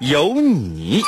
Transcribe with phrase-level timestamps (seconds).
[0.00, 1.02] 有你。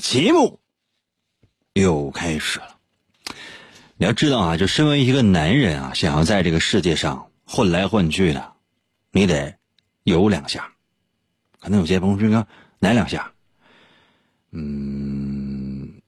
[0.00, 0.58] 节目
[1.74, 2.78] 又开始了。
[3.96, 8.54] 你要知道啊，就身为一个男人啊，想要在这个世界上混来混去的，
[9.12, 9.56] 你得
[10.02, 10.72] 有两下。
[11.60, 12.46] 可能有些朋友说
[12.78, 13.32] 哪两下？
[14.52, 16.00] 嗯，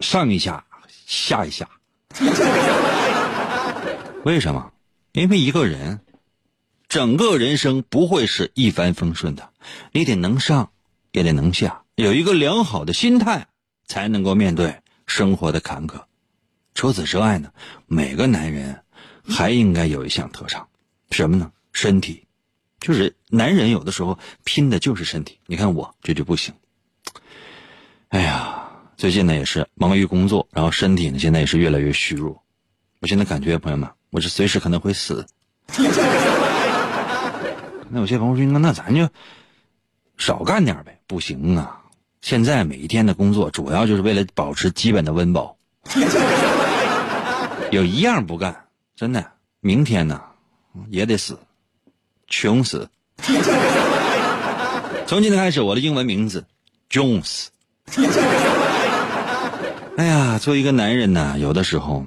[0.00, 0.66] 上一下，
[1.06, 1.70] 下一下。
[4.22, 4.70] 为什么？
[5.12, 6.00] 因为一个人
[6.88, 9.50] 整个人生不会是一帆风顺的，
[9.92, 10.72] 你得能上，
[11.12, 13.48] 也得能下，有一个良好的心态，
[13.86, 16.02] 才能够面对生活的坎坷。
[16.74, 17.50] 除此之外呢，
[17.86, 18.82] 每个男人
[19.26, 20.68] 还应该有一项特长，
[21.10, 21.50] 什么呢？
[21.72, 22.26] 身体，
[22.80, 25.40] 就是男人有的时候拼的就是身体。
[25.46, 26.52] 你看我这就不行。
[28.08, 32.42] 哎呀，最近呢也是忙于工作，然后身体呢现在也是越来越虚弱。
[33.00, 35.26] 我现在感觉，朋友们，我是随时可能会死。
[37.88, 39.08] 那有些朋友说：“那咱就
[40.18, 41.84] 少干点呗。”不行啊！
[42.22, 45.56] 现在每一天的工作主要就是为了保持基本的温饱。
[47.72, 48.54] 有一样不干，
[48.94, 49.24] 真的，
[49.60, 50.20] 明天呢
[50.88, 51.38] 也得死，
[52.28, 52.88] 穷死。
[55.06, 56.44] 从今天开始，我的英文名字
[56.90, 57.46] Jones。
[59.96, 62.04] 哎呀，作为一个男人呢，有的时候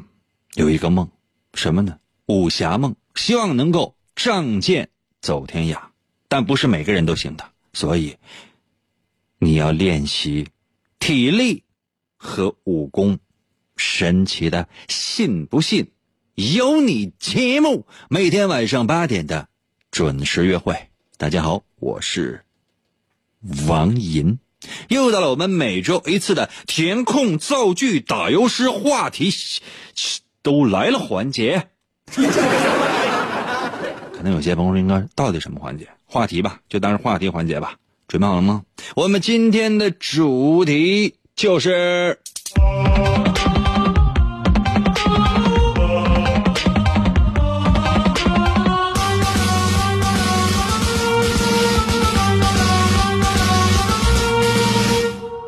[0.55, 1.09] 有一个梦，
[1.53, 1.97] 什么呢？
[2.27, 4.89] 武侠梦，希望能够仗剑
[5.21, 5.77] 走天涯，
[6.27, 7.43] 但不是每个人都行的，
[7.73, 8.15] 所以
[9.41, 10.49] 你要练习
[10.99, 11.63] 体力
[12.17, 13.19] 和武功。
[13.77, 15.87] 神奇的，信不信？
[16.35, 19.47] 有你节目，每天晚上八点的
[19.91, 20.89] 准时约会。
[21.15, 22.43] 大家好，我是
[23.65, 24.39] 王银，
[24.89, 29.31] 又到了我们每周一次的填空造句打油诗话题
[30.41, 31.69] 都来了环节。
[32.11, 32.21] 可
[34.21, 35.87] 能有些朋友说，应该到底什么环节？
[36.03, 37.77] 话题吧，就当是话题环节吧。
[38.09, 38.63] 准备好了吗？
[38.95, 42.19] 我们今天的主题就是。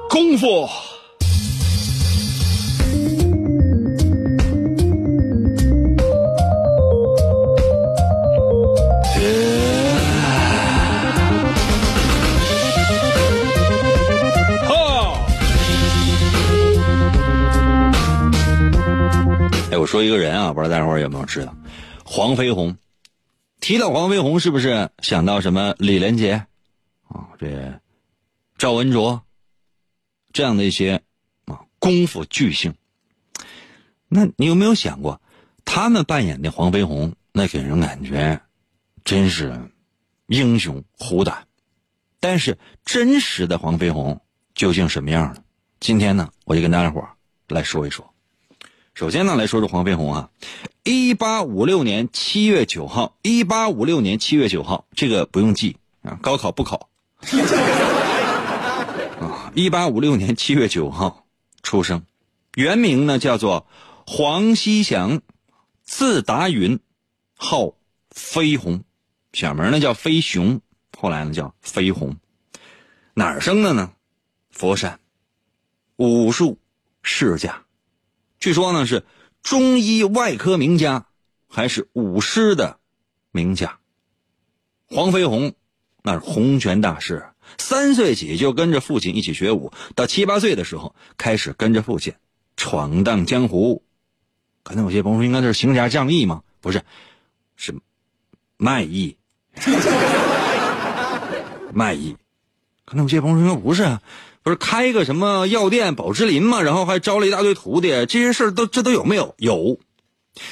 [0.07, 0.69] 功夫。
[19.91, 21.53] 说一个人啊，不知道大伙有没有知道，
[22.05, 22.77] 黄飞鸿。
[23.59, 26.45] 提到黄飞鸿，是不是想到什么李连杰
[27.09, 27.27] 啊？
[27.37, 27.81] 这
[28.57, 29.21] 赵文卓。
[30.31, 31.01] 这样的一些
[31.43, 32.73] 啊功夫巨星，
[34.07, 35.21] 那你有没有想过，
[35.65, 38.39] 他们扮演的黄飞鸿，那给人感觉
[39.03, 39.59] 真是
[40.27, 41.45] 英雄虎胆。
[42.21, 44.21] 但是真实的黄飞鸿
[44.55, 45.43] 究竟什么样呢？
[45.81, 47.05] 今天呢，我就跟大家伙
[47.49, 48.09] 来说一说。
[48.93, 50.29] 首先呢，来说说黄飞鸿啊，
[50.83, 56.89] 一八五六年七月九号，一八五六年七月九号，这个不用记啊，高考不考。
[59.21, 61.25] 啊一八五六年七月九号
[61.63, 62.03] 出生，
[62.55, 63.65] 原名呢叫做
[64.05, 65.21] 黄希祥，
[65.83, 66.79] 字达云，
[67.35, 67.73] 号
[68.09, 68.83] 飞鸿，
[69.33, 70.61] 小名呢叫飞熊，
[70.97, 72.17] 后来呢叫飞鸿。
[73.13, 73.91] 哪儿生的呢？
[74.51, 74.99] 佛山，
[75.95, 76.59] 武术
[77.03, 77.63] 世家，
[78.41, 79.05] 据说呢是
[79.43, 81.05] 中医外科名家，
[81.47, 82.79] 还是武师的
[83.31, 83.77] 名家。
[84.87, 85.53] 黄飞鸿
[86.01, 87.27] 那是洪拳大师。
[87.59, 92.15] 三岁起就跟着父亲一起学武，到七八岁的时候开始跟着父亲
[92.57, 93.83] 闯荡江湖。
[94.63, 96.41] 可能有些朋友，应该是行侠仗义吗？
[96.61, 96.81] 不是，
[97.55, 97.75] 是
[98.57, 99.17] 卖艺。
[101.73, 102.17] 卖艺。
[102.85, 104.01] 可能有些朋友说，应该不是啊，
[104.43, 109.35] 不是开个什么药店宝芝林嘛，然后还招了一大堆徒弟，这些事儿都这都有没有？
[109.37, 109.79] 有。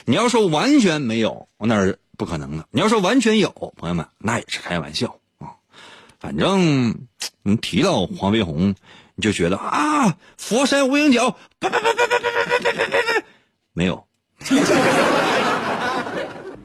[0.05, 2.65] 你要说完全没有，那是不可能的。
[2.71, 5.55] 你要说完全有，朋友们，那也是开玩笑啊。
[6.19, 7.07] 反正
[7.43, 8.75] 你提到黄飞鸿，
[9.15, 13.25] 你就觉得啊，佛山无影脚，啪啪啪啪啪啪啪啪啪啪，
[13.73, 14.05] 没有。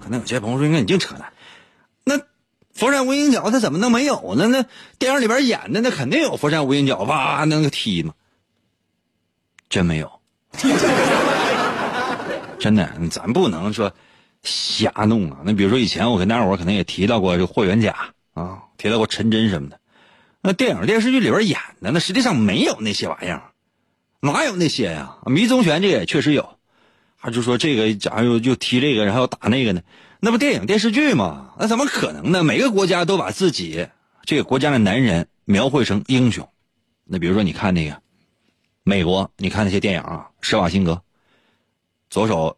[0.03, 1.33] 可能有些朋友说，应该你净扯淡。
[2.75, 4.49] 佛山无影脚他怎么能没有呢？
[4.49, 4.65] 那
[4.99, 8.13] 电影里边演的那肯定有佛山无影脚，哇，那个踢嘛，
[9.69, 10.11] 真没有。
[12.59, 13.93] 真的，咱不能说
[14.43, 15.39] 瞎弄啊。
[15.45, 17.95] 那比如说以前我跟大伙可能也提到过这霍元甲
[18.35, 19.79] 啊，提到过陈真什么的。
[20.41, 23.53] 那电影电视剧里边演的，那实际上没有那些玩意儿，
[24.21, 25.17] 哪有那些呀？
[25.27, 26.57] 迷踪拳这个也确实有，
[27.21, 29.83] 他就说这个假如就踢这个，然后打那个呢，
[30.25, 31.51] 那不电影电视剧吗？
[31.59, 32.43] 那怎么可能呢？
[32.43, 33.87] 每个国家都把自己
[34.25, 36.49] 这个国家的男人描绘成英雄。
[37.05, 38.01] 那比如说你看那个
[38.85, 41.03] 美国，你看那些电影啊，施瓦辛格。
[42.09, 42.57] 左手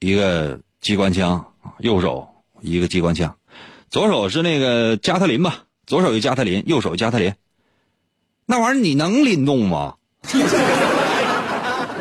[0.00, 2.28] 一个机关枪，右手
[2.60, 3.36] 一个机关枪，
[3.88, 5.62] 左手是那个加特林吧？
[5.86, 7.32] 左手一加特林，右手加特林，
[8.46, 9.94] 那玩意儿你能拎动吗？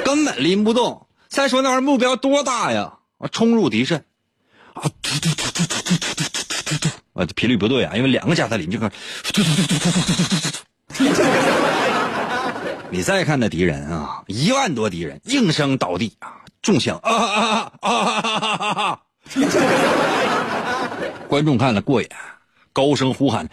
[0.03, 1.05] 根本拎不动。
[1.27, 2.97] 再说那玩意儿目标多大呀？
[3.31, 4.03] 冲入敌阵，
[5.17, 8.91] 突突突突突突突突突突，啊，频率不对啊，因为两个加特林就开始
[9.23, 10.59] 突突突突突突突突突。
[12.91, 16.33] 你再看那敌人啊，一万多敌人应声倒地啊。
[16.61, 18.99] 中枪啊啊啊啊啊！
[21.29, 22.09] 观众看了过瘾，
[22.73, 23.47] 高声呼喊：“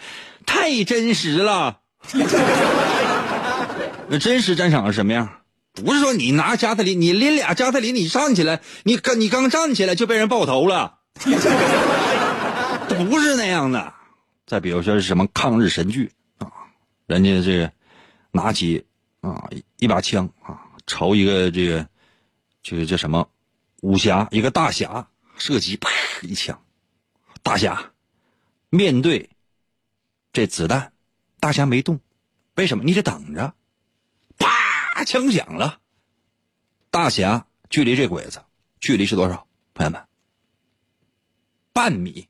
[0.45, 1.77] 太真实了！”
[4.09, 5.29] 那真实战场是什么样？
[5.73, 10.96] 不是说你拿加特林，你拎俩加特林，你站起来，你刚你刚站起来就被人爆头了，
[13.09, 13.93] 不是那样的。
[14.45, 16.51] 再比如说是什么抗日神剧啊，
[17.05, 17.71] 人家这
[18.31, 18.85] 拿起
[19.21, 21.87] 啊一把枪啊，朝一个这个。
[22.63, 23.29] 这个叫什么？
[23.81, 25.89] 武侠一个大侠射击，啪
[26.21, 26.61] 一枪，
[27.41, 27.93] 大侠
[28.69, 29.29] 面对
[30.33, 30.91] 这子弹，
[31.39, 32.01] 大侠没动，
[32.55, 32.83] 为什么？
[32.83, 33.53] 你得等着，
[34.37, 35.79] 啪枪响了，
[36.91, 38.43] 大侠距离这鬼子
[38.81, 39.47] 距离是多少？
[39.73, 40.06] 朋友们，
[41.77, 42.27] 半米，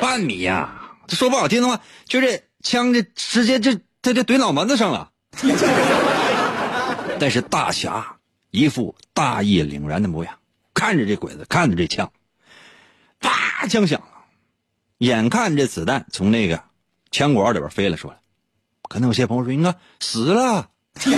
[0.00, 0.92] 半米呀！
[1.08, 5.10] 这说不好听的话，就这枪，这直接这这就怼脑门子上了。
[7.18, 8.18] 但是大侠
[8.52, 10.38] 一副大义凛然的模样，
[10.74, 12.12] 看着这鬼子，看着这枪，
[13.18, 14.06] 啪，枪响了，
[14.98, 16.62] 眼看这子弹从那个
[17.10, 18.20] 枪管里边飞了出来，
[18.88, 20.70] 可能有些朋友说：“应该死了。”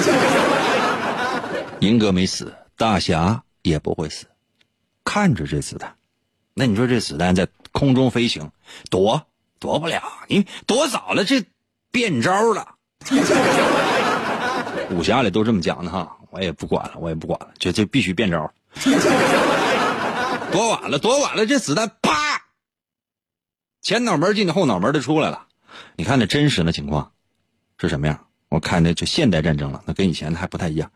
[1.81, 4.25] 银哥没死，大侠也不会死，
[5.05, 5.96] 看着这子弹，
[6.59, 8.51] 那你说这子弹在空中飞行，
[8.89, 9.27] 躲
[9.59, 11.45] 躲不了，你躲早了，这
[11.91, 12.77] 变招了。
[14.91, 18.51] 武侠里都这么讲的哈，我也不管了，我也不管了，这这必须变招。
[20.51, 22.15] 躲晚了，躲晚了，这子弹啪，
[23.83, 25.47] 前脑门进去，后脑门就出来了。
[25.95, 27.13] 你看那真实的情况
[27.79, 28.25] 是什么样？
[28.49, 30.91] 我看那就现代战争了，那跟以前的还不太一样。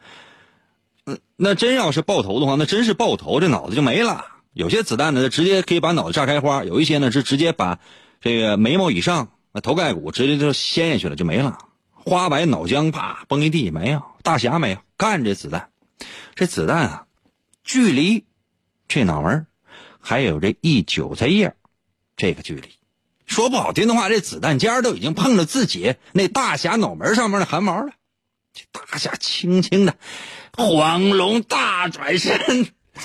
[1.04, 4.24] 嗯，那真要是爆头的话，那真是爆头，这脑子就没了。
[4.52, 7.78] 有些子弹呢，直接可以把脑子炸开花；有一些呢，是直接把
[8.20, 11.58] 这个眉毛以上头盖骨直接就掀下去了，就没了。
[11.92, 15.70] 花白脑浆啪崩一地，没有大侠没有，干这子弹，
[16.34, 17.06] 这子弹啊，
[17.62, 18.24] 距离
[18.88, 19.46] 这脑门
[20.00, 21.54] 还有这一韭菜叶
[22.16, 22.68] 这个距离，
[23.26, 27.92] 说不好听的话，这子弹尖都已经碰到自己那大侠脑门上面的汗毛了。
[28.52, 29.94] 这大侠轻轻的，
[30.54, 32.32] 黄龙大转身，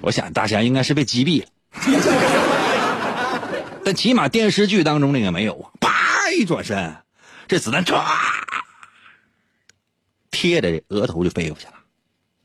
[0.00, 1.48] 我想大侠应该是被击毙了，
[3.84, 5.94] 但起码电视剧当中那个没有啊，啪。
[6.32, 6.96] 一转身，
[7.48, 8.04] 这子弹唰
[10.30, 11.72] 贴着额头就飞过去了。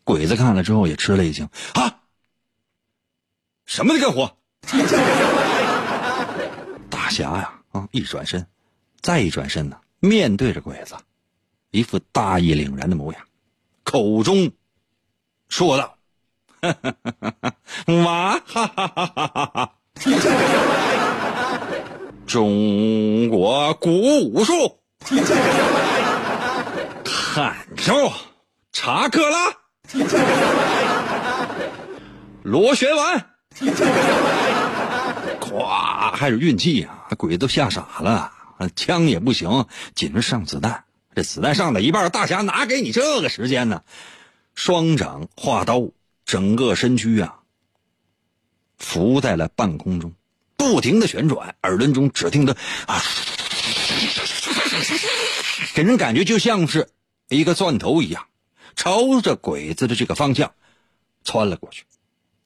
[0.05, 1.99] 鬼子看了之后也吃了一惊啊！
[3.65, 4.37] 什么的干活？
[6.89, 7.89] 大侠呀啊！
[7.91, 8.47] 一转身，
[9.01, 10.95] 再一转身呢，面对着鬼子，
[11.71, 13.21] 一副大义凛然的模样，
[13.83, 14.49] 口中
[15.49, 15.97] 说道
[18.03, 19.73] ：“娃哈哈哈哈哈哈！”
[22.27, 23.91] 中国古
[24.31, 24.79] 武术，
[27.05, 28.13] 汉州
[28.71, 29.53] 查克拉，
[32.43, 33.25] 螺旋丸，
[35.41, 38.31] 咵还是运气啊，鬼都吓傻了，
[38.75, 40.85] 枪也不行，紧着上子弹。
[41.13, 43.81] 这子弹上了一半，大侠哪给你这个时间呢？
[44.55, 45.81] 双掌画刀，
[46.31, 47.39] 整个身躯啊
[48.77, 50.13] 浮在了半空中，
[50.55, 52.55] 不停的旋转，耳轮中只听得
[52.87, 53.03] 啊，
[55.73, 56.87] 给人感觉就像是
[57.27, 58.27] 一个钻头一样，
[58.77, 60.53] 朝着鬼子的这个方向
[61.25, 61.83] 窜了过去。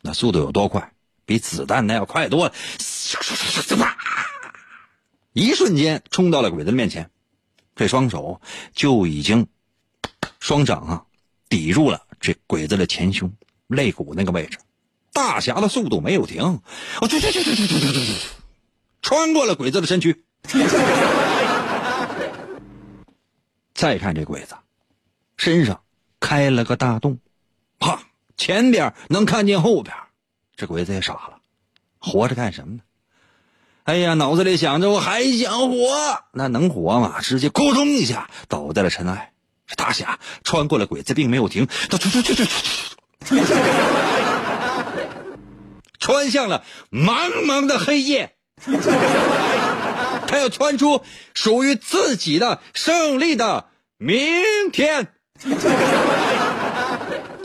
[0.01, 0.91] 那速度有多快？
[1.27, 2.53] 比子弹那要快多了，
[5.33, 7.11] 一瞬间冲到了鬼子的面前。
[7.75, 8.41] 这双手
[8.73, 9.45] 就已经
[10.39, 11.05] 双掌啊，
[11.49, 13.31] 抵住了这鬼子的前胸
[13.67, 14.57] 肋骨那个位置。
[15.13, 16.61] 大侠的速度没有停，
[17.01, 18.13] 哦，去去去去去去去，
[19.01, 20.25] 穿过了鬼子的身躯。
[23.73, 24.55] 再看这鬼子，
[25.37, 25.81] 身上
[26.19, 27.19] 开了个大洞，
[27.79, 28.03] 哈，
[28.37, 29.95] 前边能看见后边。
[30.55, 31.37] 这鬼子也傻了，
[31.99, 32.81] 活着干什么呢？
[33.83, 37.21] 哎呀，脑子里想着我还想活，那能活吗？
[37.21, 39.31] 直接咕咚一下倒在了尘埃。
[39.67, 42.94] 这大侠穿过了鬼子，并没有停，他突突突突突，
[45.99, 48.35] 穿向了茫茫的黑夜。
[50.27, 51.01] 他要穿出
[51.33, 53.67] 属于自己的胜利的
[53.97, 54.17] 明
[54.71, 55.07] 天。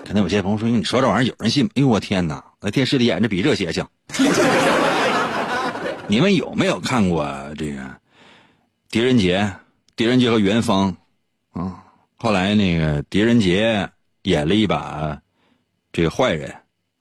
[0.05, 3.87] 可能有些朋友说：“你说这玩意儿有人信吗？”哎呦我天哪，那电视里演着比这邪性。
[6.09, 7.25] 你们有没有看过
[7.57, 7.83] 这个
[8.91, 9.39] 《狄仁杰》？
[9.95, 10.97] 狄仁杰和元芳，
[11.53, 11.85] 啊，
[12.17, 13.91] 后来那个狄仁杰
[14.23, 15.21] 演了一把
[15.93, 16.51] 这个坏人，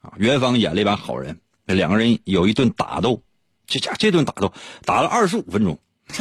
[0.02, 1.40] 啊，元芳演了一把好人。
[1.68, 3.22] 这两个人有一顿打斗，
[3.68, 4.52] 这家这顿打斗
[4.86, 5.78] 打了二十五分钟，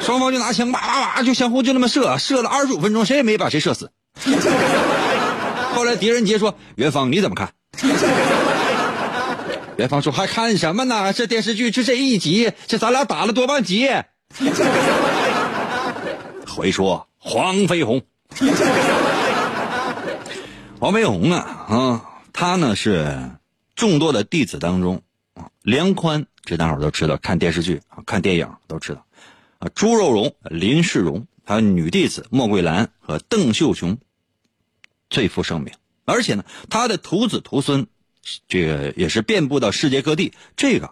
[0.00, 3.90] 双方就拿枪叭叭叭就相互就那么射，射了二十五分钟，谁也没把谁射死。
[5.74, 7.52] 后来狄仁杰说：“元芳你怎么看？”
[9.78, 11.12] 元芳说：“还看什么呢？
[11.12, 13.88] 这电视剧就这一集，这咱俩打了多半集。”
[16.46, 18.02] 回说黄飞鸿，
[20.80, 23.32] 黄飞鸿啊啊，他呢是
[23.74, 25.02] 众多的弟子当中
[25.34, 29.04] 啊，梁宽这大伙都知道，看电视剧啊，看电影都知道
[29.58, 29.68] 啊。
[29.74, 33.98] 朱肉荣、林世荣，还有女弟子莫桂兰和邓秀琼，
[35.10, 35.74] 最负盛名。
[36.04, 37.86] 而且呢，他的徒子徒孙。
[38.46, 40.90] 这个也是遍布到世界各地，这个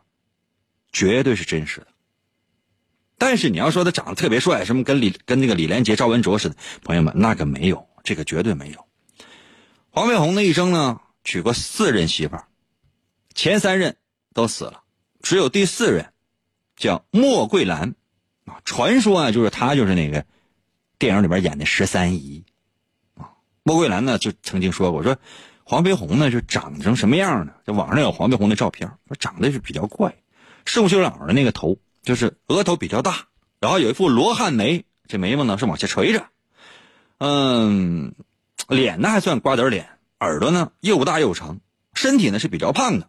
[0.90, 1.88] 绝对是真实的。
[3.18, 8.86] 但是你要说他长得特别帅，什么跟李跟那个李连杰、赵文卓似的，朋友们那个没有，这个绝对没有。
[9.96, 12.48] 黄飞鸿的一生呢，娶过四任媳妇儿，
[13.34, 13.96] 前三任
[14.34, 14.82] 都死了，
[15.22, 16.12] 只有第四任
[16.76, 17.94] 叫莫桂兰
[18.44, 18.60] 啊。
[18.66, 20.26] 传说啊，就是他就是那个
[20.98, 22.44] 电影里边演的十三姨
[23.14, 23.40] 啊。
[23.62, 25.16] 莫桂兰呢，就曾经说过说。
[25.64, 27.54] 黄飞鸿呢，就长成什么样呢？
[27.64, 30.14] 这网上有黄飞鸿的照片，说长得是比较怪，
[30.66, 33.28] 瘦修老的那个头，就是额头比较大，
[33.60, 36.26] 然后有一副罗汉眉，这眉毛呢是往下垂着，
[37.16, 38.14] 嗯，
[38.68, 39.88] 脸呢还算瓜子脸，
[40.20, 41.60] 耳朵呢又大又长，
[41.94, 43.08] 身体呢是比较胖的，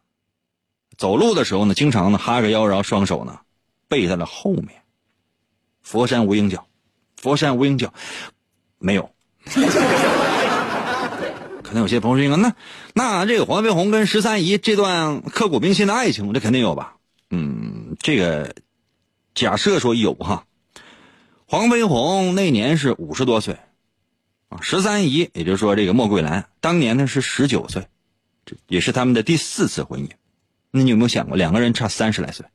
[0.97, 3.39] 走路的时候呢，经常呢哈个腰，然后双手呢
[3.87, 4.83] 背在了后面。
[5.81, 6.67] 佛山无影脚，
[7.15, 7.93] 佛山无影脚，
[8.77, 9.09] 没有。
[11.63, 12.55] 可能有些朋友说：“那
[12.93, 16.95] 那这个黄飞鸿跟十三姨这段刻骨铭心的爱情，这肯定有吧？”
[17.29, 18.55] 嗯，这个
[19.35, 20.45] 假设说有哈。
[21.45, 23.57] 黄飞鸿那年是五十多岁，
[24.49, 27.87] 啊，十三姨也就是说这个莫桂兰当年呢是十九岁，
[28.45, 30.09] 这也是他们的第四次婚姻。
[30.71, 32.45] 那你有没有想过，两个人差三十来岁？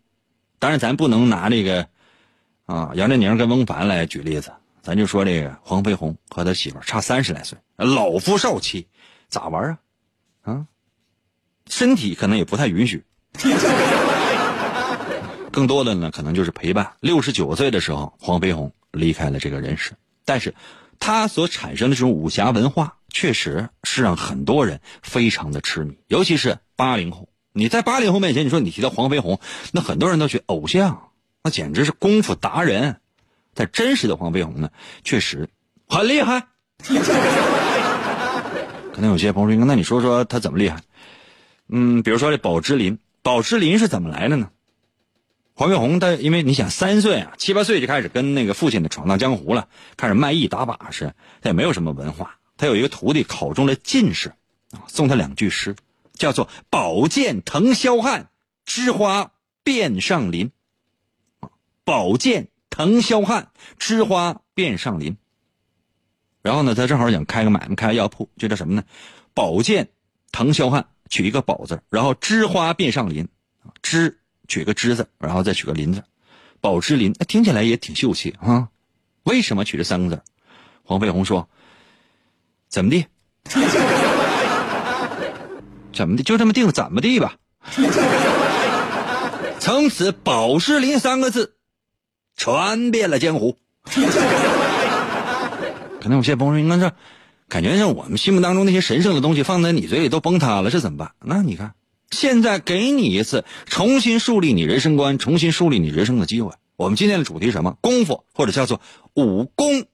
[0.59, 1.89] 当然，咱不能拿这个
[2.67, 8.87] 啊杨振宁跟翁凡来举例子，咱就说这个黄飞鸿和他媳妇差三十来岁，老夫少妻。
[9.29, 9.79] 咋玩啊？
[10.43, 10.67] 啊，
[11.67, 13.03] 身体可能也不太允许。
[15.51, 16.93] 更多的呢，可能就是陪伴。
[17.01, 19.93] 六十九岁的时候，黄飞鸿离开了这个人世。
[20.27, 20.55] 但是，
[21.05, 25.99] 他所产生的这种武侠文化，确实是让很多人非常的痴迷。
[26.07, 29.41] 尤其是八零后，你在八零后面前，你说你提到黄飞鸿，
[29.73, 31.09] 那很多人都觉得偶像，
[31.43, 33.01] 那简直是功夫达人。
[33.53, 34.71] 但真实的黄飞鸿呢，
[35.03, 35.49] 确实
[35.89, 36.47] 很厉害。
[38.95, 40.83] 可能有些朋友说：“那你说说他怎么厉害？”
[41.69, 44.51] 嗯，比如说这宝芝林，宝芝林是怎么来的呢？
[45.55, 52.39] 黄飞鸿他因为你想三岁啊，七八岁就开始跟那个父亲的闯荡江湖了，开始卖艺打把式，他也没有什么文化。
[52.57, 54.31] 他有一个徒弟考中了进士，
[54.71, 55.77] 啊，送他两句诗，
[56.15, 58.31] 叫做“宝剑腾霄汉，
[58.65, 59.33] 枝花
[59.63, 60.53] 遍上林”。
[61.85, 65.17] 宝剑腾霄汉，枝花遍上林。
[66.41, 68.85] 然后呢，他正好想开个买卖，开个药铺，就叫什么呢？
[69.35, 69.91] 宝剑
[70.31, 73.29] 腾霄汉，取一个宝字，然后枝花遍上林，
[73.83, 76.03] 芝取个芝字，然后再取个林字，
[76.61, 78.69] 宝芝林，听起来也挺秀气啊。
[79.25, 80.23] 为什么取这三个字？
[80.85, 81.49] 黄飞鸿说
[82.69, 83.07] ：“怎么地？
[85.95, 86.23] 怎么的？
[86.23, 87.37] 就这么定了，怎么地吧。”
[89.61, 91.55] 从此，宝芝林三个字
[92.37, 93.57] 传遍了江湖。
[96.01, 96.91] 可能有些朋友说：“应该是
[97.49, 101.75] 感觉像我们心目当中那些神圣的东西放在你嘴里都崩塌了，这怎么办？”那你看，
[102.13, 106.53] 现在给你一次重新树立你人生观、重新树立你人生的机会。
[106.77, 107.77] 我们今天的主题什么？
[107.81, 108.81] 功夫，或者叫做
[109.15, 109.87] 武功。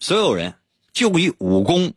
[0.00, 0.54] 所有人
[0.92, 1.92] 就以武功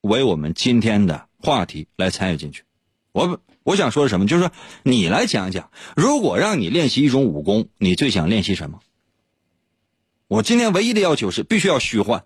[0.00, 2.64] 为我们今天的话题来参与进去。
[3.12, 4.26] 我我想说的什么？
[4.26, 4.52] 就是说，
[4.82, 8.80] 你来讲讲，如果让你练习一种武功，你最想练习什么？
[10.28, 12.24] 我今天唯一的要求是必须要虚幻。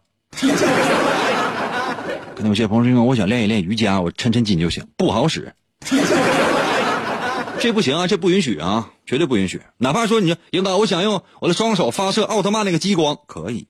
[2.45, 5.55] 有些朋友说，我想练一练瑜伽，我抻抻筋就行，不好使。
[7.59, 9.63] 这不行啊，这不允许啊，绝对不允许。
[9.79, 13.69] 哪怕说你英哥，我想用我的双手发射奥特曼那个激光，可以。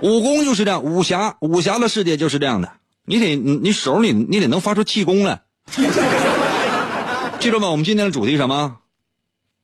[0.00, 2.72] 武功就是这样，武侠武侠的世界就是这样的。
[3.04, 5.42] 你得你手你你得能发出气功来。
[7.38, 7.70] 记住吗？
[7.70, 8.78] 我们今天的主题什么？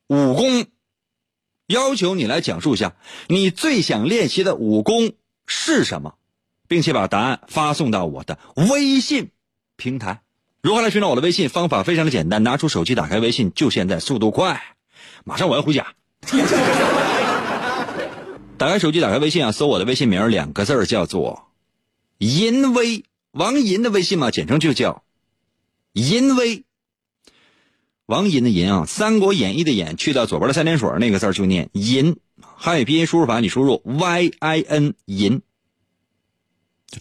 [0.08, 0.66] 武功。
[1.68, 2.96] 要求你来讲述一下
[3.28, 5.12] 你最想练习的武功
[5.46, 6.16] 是什么，
[6.72, 8.38] 并且把答案发送到我的
[8.70, 9.28] 微信
[9.76, 10.22] 平台。
[10.62, 11.50] 如何来寻找我的微信？
[11.50, 14.58] 方法非常的简单，拿出手机打开微信，就现在，速度快，
[15.22, 15.86] 马上我要回家。
[18.56, 21.48] 打开手机，打开微信啊，搜我的微信名，两个字叫做
[22.16, 25.02] “淫威”，王银的微信嘛，简称就叫
[25.92, 26.64] “淫威”。
[28.08, 32.16] 王银的银啊，《三国演义》的演去掉左边的三点水那个字就念银。
[32.56, 35.42] 汉语拼音输入法你输入 y i n 银。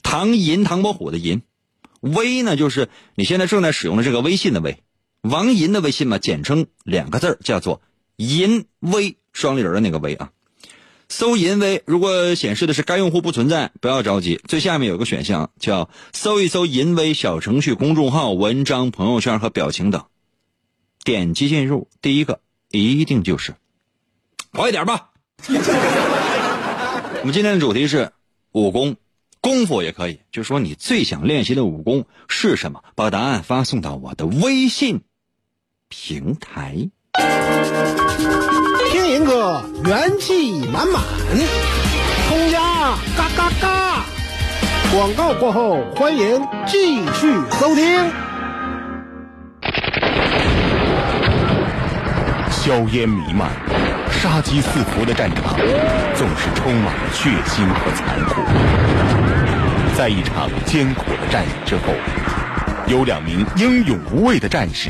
[0.03, 1.41] 唐寅唐伯虎的寅。
[1.99, 4.81] 微呢就是你现在正在使用的这个微信的微。
[5.21, 7.81] 王寅的微信嘛，简称两个字叫做
[8.15, 10.31] 银微，双立人的那个微啊。
[11.09, 20.05] 搜银微，如果显示的是该用户不存在，不要着急，最下面有个选项叫搜一搜银微小程序、公众号、文章、朋友圈和表情等，
[21.03, 22.39] 点击进入，第一个
[22.69, 23.55] 一定就是
[24.53, 25.09] 快点吧。
[25.47, 28.13] 我们今天的主题是
[28.53, 28.95] 武功，
[29.41, 32.83] 功夫也可以，就说你最想练习的武功是什么？
[32.93, 35.01] 把答案发送到我的微信
[35.89, 36.91] 平台。
[38.91, 41.01] 听银哥元气满满，
[42.29, 44.05] 冲呀嘎嘎嘎！
[44.93, 48.11] 广告过后，欢迎继续收听。
[52.51, 53.49] 硝烟弥漫、
[54.11, 55.57] 杀机四伏的战场，
[56.13, 58.41] 总是充满了血腥和残酷。
[59.97, 61.93] 在一场艰苦的战役之后，
[62.87, 64.89] 有两名英勇无畏的战士。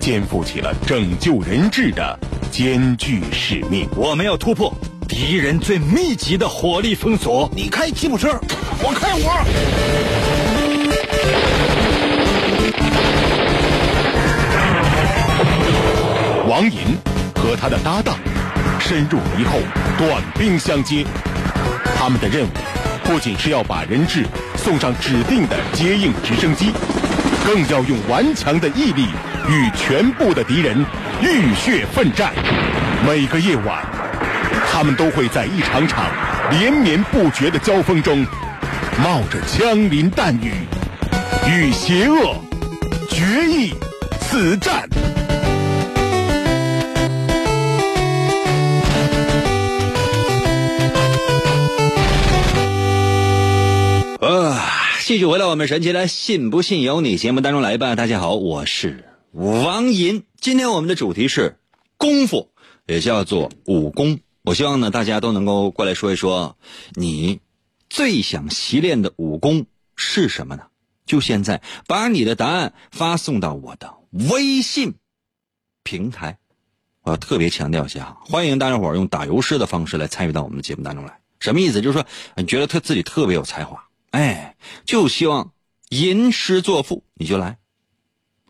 [0.00, 2.18] 肩负起了拯救人质的
[2.50, 3.88] 艰巨使命。
[3.96, 4.72] 我们要突破
[5.08, 7.50] 敌人最密集的火力封锁。
[7.54, 8.28] 你开吉普车，
[8.82, 9.44] 我开我。
[16.48, 16.96] 王银
[17.34, 18.16] 和他的搭档
[18.78, 19.58] 深入敌后，
[19.98, 21.04] 短兵相接。
[21.98, 22.50] 他们的任务
[23.06, 26.72] 不仅是要把人质送上指定的接应直升机，
[27.46, 29.06] 更要用顽强的毅力。
[29.48, 30.84] 与全部的敌人
[31.22, 32.32] 浴血奋战，
[33.06, 33.80] 每个夜晚，
[34.72, 36.04] 他们都会在一场场
[36.50, 38.26] 连绵不绝的交锋中，
[39.00, 40.52] 冒着枪林弹雨，
[41.48, 42.34] 与邪恶
[43.08, 43.72] 决一
[44.20, 45.05] 死战。
[55.06, 57.94] 继续回到我们神奇的“信不信由你”节目当中来吧。
[57.94, 59.08] 大家好，我是。
[59.30, 61.60] 王银，今天我们的主题是
[61.96, 62.50] 功夫，
[62.86, 64.18] 也叫做武功。
[64.42, 66.58] 我希望呢，大家都能够过来说一说，
[66.94, 67.38] 你
[67.88, 70.64] 最想习练的武功是什么呢？
[71.06, 74.94] 就现在，把你的答案发送到我的微信
[75.84, 76.38] 平台。
[77.02, 81.20] 我要特别强调一下，欢迎大家伙用打油诗的方式来参与到我们的节目当中来。
[81.38, 81.80] 什么意思？
[81.80, 85.52] 就是说，你觉得他自己特别有才华，哎，就希望
[85.90, 87.58] 吟诗作赋，你就来。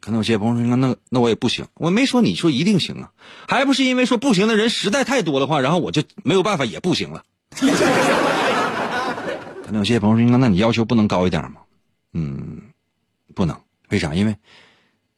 [0.01, 3.11] 可能有些朋友说：“那那我也不行。”我没说你说一定行啊，
[3.49, 7.25] 还不是因为说不行的人实在太多的话，然后我就没有办法也不行了。
[9.64, 11.61] 可能有些朋友说：“那你要求不能高一点吗？”
[12.14, 12.62] 嗯，
[13.35, 14.14] 不能，为啥？
[14.14, 14.37] 因为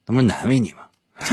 [0.07, 0.79] 那不是难为你吗？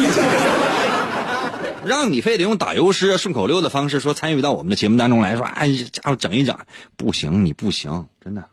[1.86, 6.58] 让你非得用打油诗、顺口溜的方式说参与到我们的节目当中来说，哎，家伙整一整，
[6.98, 8.44] 不行，你不行，真的，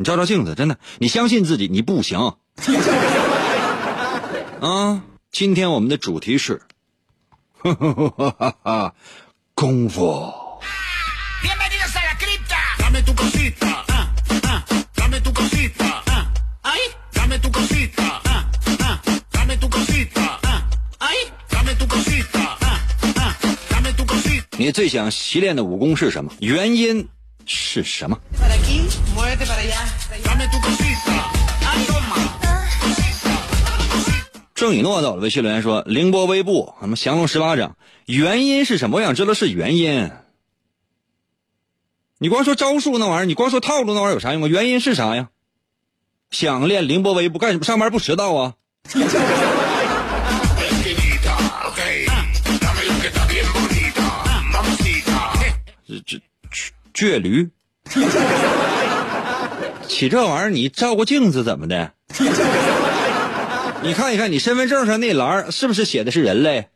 [0.00, 2.36] 你照照镜子，真的，你相信自己，你不行。
[4.60, 6.62] 啊，今天我们的主题是，
[7.58, 8.94] 哈哈哈哈哈，
[9.54, 10.32] 功夫。
[24.60, 26.30] 你最想习练的武功是什么？
[26.38, 27.08] 原因
[27.46, 28.16] 是什么？
[34.54, 37.76] 郑雨诺的微信留言说：“凌波微步，什么降龙十八掌？
[38.06, 38.96] 原因是什么？
[38.96, 40.10] 我想知道是原因。
[42.18, 44.48] 你光说招数那玩意儿，你光说套路那玩意儿有啥用啊？
[44.48, 45.28] 原因是啥呀？
[46.32, 47.64] 想练凌波微步干什么？
[47.64, 48.54] 上班不迟到啊？
[55.86, 56.20] 这这
[56.92, 57.48] 倔驴。”
[59.88, 61.92] 起这玩意儿你照过镜子怎么的？
[63.82, 66.66] 你看一看你身份证上那栏儿是不是写的是人类.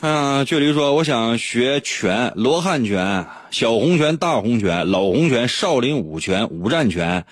[0.00, 7.24] 啊，距离说：“我想学拳，罗汉拳、小红拳、大红拳、老红拳、少林五拳、五战拳，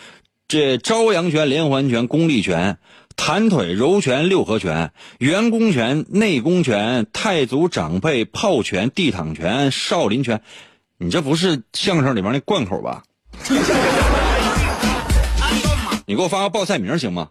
[0.49, 2.79] 这朝阳拳、连环拳、功力拳、
[3.15, 10.43] 弹腿、柔拳、六合拳、圆弓拳、内功拳、太祖掌背、炮拳、地躺拳、少林拳。
[10.99, 13.03] 你这不是相声里边那贯口吧？
[16.07, 17.29] 你给我发个报菜名行吗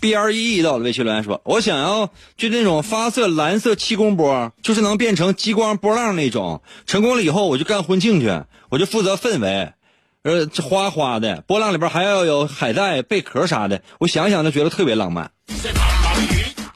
[0.00, 6.62] ？B R E E 到了微信留言说：“我想要就那种发射蓝色气功波，就是能变成激光波浪那种。
[6.86, 9.72] 成功了以后，我就干婚庆去，我就负责氛围，
[10.24, 15.30] 呃，这花花的波浪里边还要有海带、贝壳啥的，我想想就觉得特别浪漫。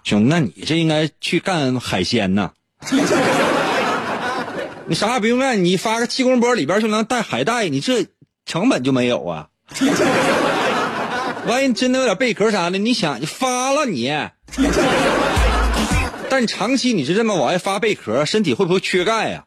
[0.05, 2.53] 兄，那你这应该去干海鲜呐。
[4.87, 8.07] 你啥也不用干，你发个气功波里边就能带海带，你这
[8.45, 9.49] 成本就没有啊。
[11.47, 14.13] 万一真的有点贝壳啥的，你想你发了你，
[16.29, 19.45] 但长期你是这么往外发贝壳，身体会不会缺钙呀、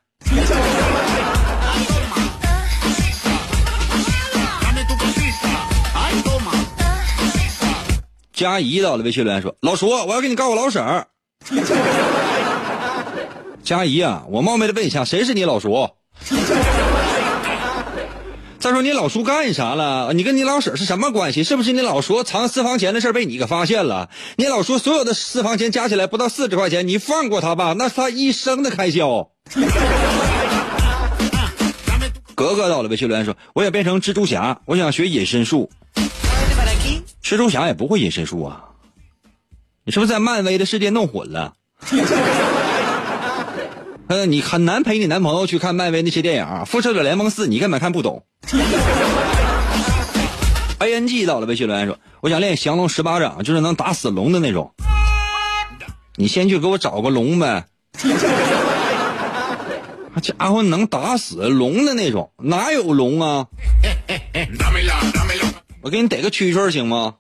[4.62, 5.54] Dame tu cosita.
[5.96, 6.54] Ay, toma.
[8.34, 11.08] 佳怡到了微信留言说：“老叔，我要给你告我老婶儿。”
[13.68, 15.90] 佳怡啊，我冒昧的问一下，谁是你老叔？
[18.60, 20.14] 再说你老叔干啥了？
[20.14, 21.44] 你跟你老婶是什么关系？
[21.44, 24.10] 是不是你老叔藏私房钱的事被你给发现了？
[24.38, 29.32] 你老叔所有的私房钱加起来不到四十块钱，你放过他吧，那是他一生的开销。
[32.34, 35.70] 格格到了微信留言说：“我想变成蜘蛛侠，我想学隐身术。
[37.22, 38.64] 蜘蛛侠也不会隐身术啊，
[39.84, 41.54] 你是不是在漫威的世界弄混了？
[44.08, 48.24] 呃，你很难陪你男朋友去看漫威那些电影，《复仇者联盟四》你根本看不懂。
[50.80, 54.72] A N G 到了微信留言说：“我想练降龙十八掌，就是能打死龙的那种。
[56.16, 57.66] 你先去给我找个龙呗。
[60.14, 63.48] 那 家伙能打死龙的那种，哪有龙啊？
[65.82, 67.16] 我给你逮个蛐蛐行吗？”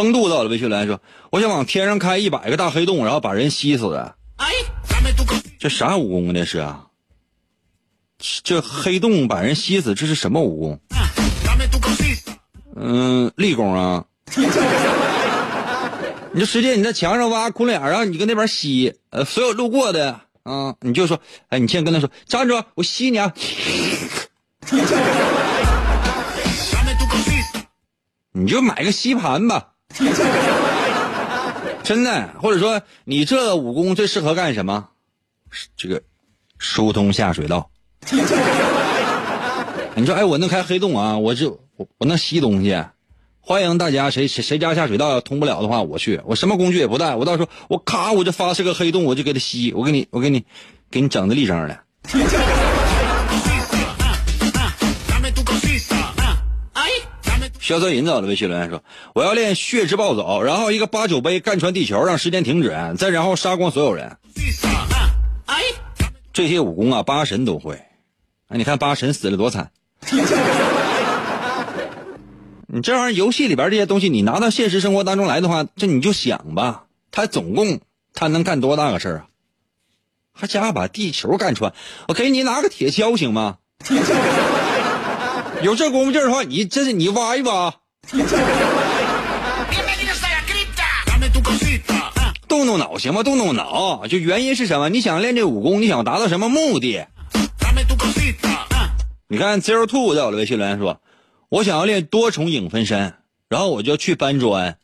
[0.00, 0.98] 风度到了魏秀兰说
[1.30, 4.14] ：“我想往天上开一百个大黑洞，然后把人吸死.
[5.58, 6.32] 这啥武功啊？
[6.32, 6.86] 这是啊？
[8.42, 10.80] 这黑洞把人吸死，这是什么武功.
[12.76, 14.06] 嗯，立功啊！
[16.32, 23.34] 你就直接你在墙上挖窟窿眼儿，然后你搁那边吸，呃，所有路过的啊，你就说，哎，你先跟他说，站住，我吸你啊.
[28.32, 29.69] 你就买个吸盘吧，
[31.82, 34.88] 真的，或者说你这武功最适合干什么？
[35.76, 36.02] 这个
[36.58, 37.70] 疏通下水道。
[39.96, 42.82] 你说，哎，我能开黑洞啊，我就我我能吸东西。
[43.40, 50.44] 欢迎大家，谁谁谁家下水道要通不了的话，我去，我什么工具也不带，我到时候我咔我就发射个黑洞，我就给它吸，我给你我给你
[50.90, 52.69] 给你整的立正的。
[57.70, 58.82] 萧泽银走了微信留言说
[59.14, 64.16] ：“我要练血之暴走，然后一个八九杯干穿地球，让时间停止，再然后杀光所有人。
[66.32, 67.76] 这些武功啊，八神都会。
[68.48, 69.70] 哎，你看八神死了多惨。
[72.66, 77.78] 你这玩意儿，游戏里边这些东西，你拿到现实生活当中来的话，这你就想吧，他总共
[78.14, 79.26] 他能干多大个事儿啊？
[80.32, 81.72] 还家伙把地球干穿，
[82.08, 83.58] 我给你拿个铁锹行吗？
[83.84, 84.16] 铁锹
[85.62, 87.74] 有这功夫劲儿的话，你这是你挖一挖。
[92.48, 93.22] 动动脑行吗？
[93.22, 94.88] 动动脑，就原因是什么？
[94.88, 97.06] 你想练这武功，你想达到什么目的？
[99.28, 101.00] 你看 Zero Two 在我的微信留言说，
[101.48, 103.14] 我想要练多重影分身，
[103.48, 104.76] 然后我就去搬砖。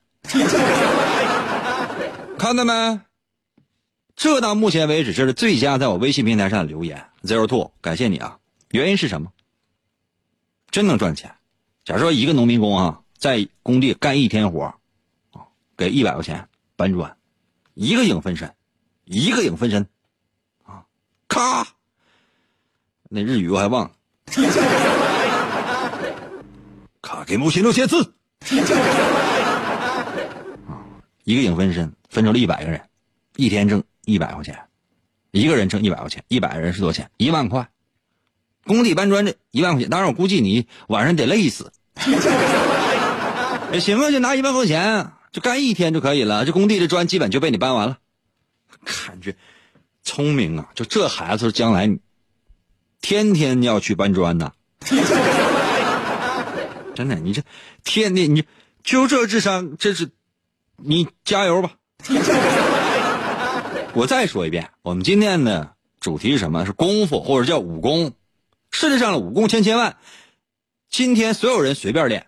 [2.38, 3.00] 看到没？
[4.14, 7.02] 这到目前为止这是最佳在我微信平台上的留言。
[7.24, 8.36] Zero Two，感谢你啊！
[8.70, 9.30] 原因是什么？
[10.76, 11.34] 真能赚钱。
[11.86, 14.64] 假如说一个农民工啊，在工地干一天活
[15.32, 15.40] 啊，
[15.74, 17.16] 给一百块钱搬砖，
[17.72, 18.54] 一个影分身，
[19.06, 19.88] 一个影分身，
[20.64, 20.84] 啊，
[21.28, 21.66] 咔，
[23.08, 23.92] 那日语我还忘了。
[27.00, 28.12] 卡给木星六千字。
[30.68, 30.84] 啊，
[31.24, 32.86] 一个影分身分成了一百个人，
[33.36, 34.62] 一天挣一百块钱，
[35.30, 37.10] 一个人挣一百块钱，一百人是多少钱？
[37.16, 37.66] 一万块。
[38.66, 41.72] 工地搬砖这一万块钱，当然我估计你晚上得累死。
[43.72, 46.44] 也行啊，就拿一万块钱，就干一天就可以了。
[46.44, 47.98] 这工地的砖基本就被你搬完了，
[48.85, 49.35] 感觉
[50.02, 50.68] 聪明啊！
[50.74, 51.98] 就这孩子将来
[53.00, 54.52] 天天要去搬砖呐。
[56.94, 57.42] 真的，你这
[57.85, 58.44] 天天你
[58.83, 60.09] 就这智商，这是
[60.76, 61.72] 你加油吧！
[63.92, 66.64] 我再说一遍，我们今天的主题是什么？
[66.64, 68.12] 是功夫，或者叫武功。
[68.78, 69.96] 世界上的武功千千万，
[70.90, 72.26] 今天所有人随便练。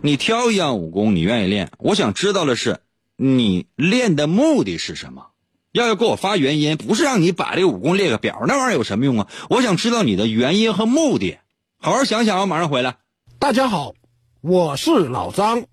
[0.00, 1.70] 你挑一样武功，你愿意练。
[1.76, 2.80] 我想知道的是，
[3.18, 5.26] 你练的目的是什么？
[5.72, 9.28] 要要给我发原因，不是让你把这个武功列个表，那玩意儿有什么用啊？
[9.50, 11.36] 我想知道你的原因和目的。
[11.78, 12.96] 好好想想，我马上回来。
[13.38, 13.92] 大家好，
[14.40, 15.66] 我是老张，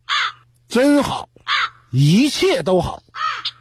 [0.67, 1.29] 真好，
[1.89, 3.01] 一切都好。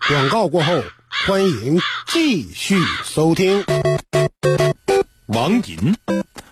[0.09, 0.83] 广告过后，
[1.29, 3.65] 欢迎继续收听。
[5.27, 5.97] 王银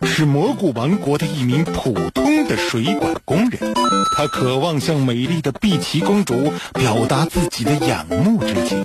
[0.03, 3.75] 是蘑菇王国的一名普通的水管工人，
[4.17, 8.85] 他渴望向美丽的碧琪公主表达自己的仰慕之情。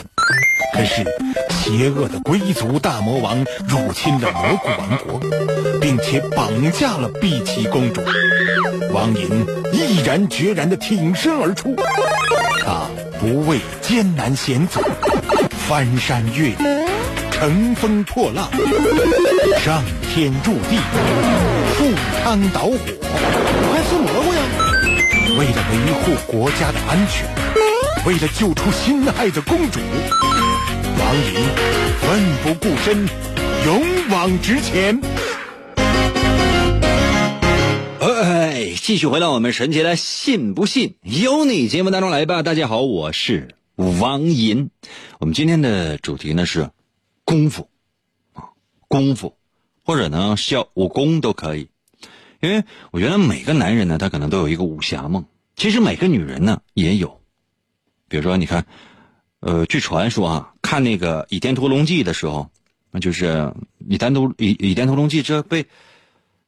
[0.74, 1.04] 可是，
[1.50, 5.20] 邪恶的龟族大魔王入侵了蘑菇王国，
[5.80, 8.02] 并且绑架了碧琪公主。
[8.94, 11.76] 王银毅然决然地挺身而出，
[12.64, 12.88] 他
[13.20, 14.80] 不畏艰难险阻，
[15.68, 17.01] 翻山越岭。
[17.41, 18.47] 乘风破浪，
[19.65, 20.77] 上天入地，
[21.73, 21.89] 赴
[22.23, 24.39] 汤蹈火，快吃蘑菇呀！
[25.39, 27.25] 为了维护国家的安全，
[28.06, 29.80] 为了救出心爱的公主，
[30.99, 31.34] 王银
[31.99, 33.10] 奋不顾身，
[33.65, 35.01] 勇往直前。
[37.99, 42.43] 哎，继续回到我们神奇的“信不信由你”节目当中来吧。
[42.43, 44.69] 大家好，我是王银。
[45.17, 46.69] 我们今天的主题呢是
[47.32, 47.70] 功夫
[48.34, 48.52] 啊，
[48.89, 49.38] 功夫，
[49.86, 51.70] 或者呢叫武功都可以。
[52.41, 55.24] 因为我觉得每个男人呢，他可能都有一个武侠梦，
[55.56, 57.22] 其实每个女人呢也有。
[58.10, 58.65] 比如说，你看，
[59.39, 62.52] 呃，据传说啊，看那个《倚天屠龙记》的时候，
[62.91, 63.26] 那就是
[63.88, 65.67] 《倚天屠倚倚天屠龙记》这被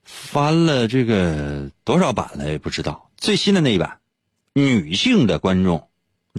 [0.04, 3.10] 翻了这个多少版了也不知道。
[3.16, 4.00] 最新的那一版，
[4.52, 5.88] 女性的观众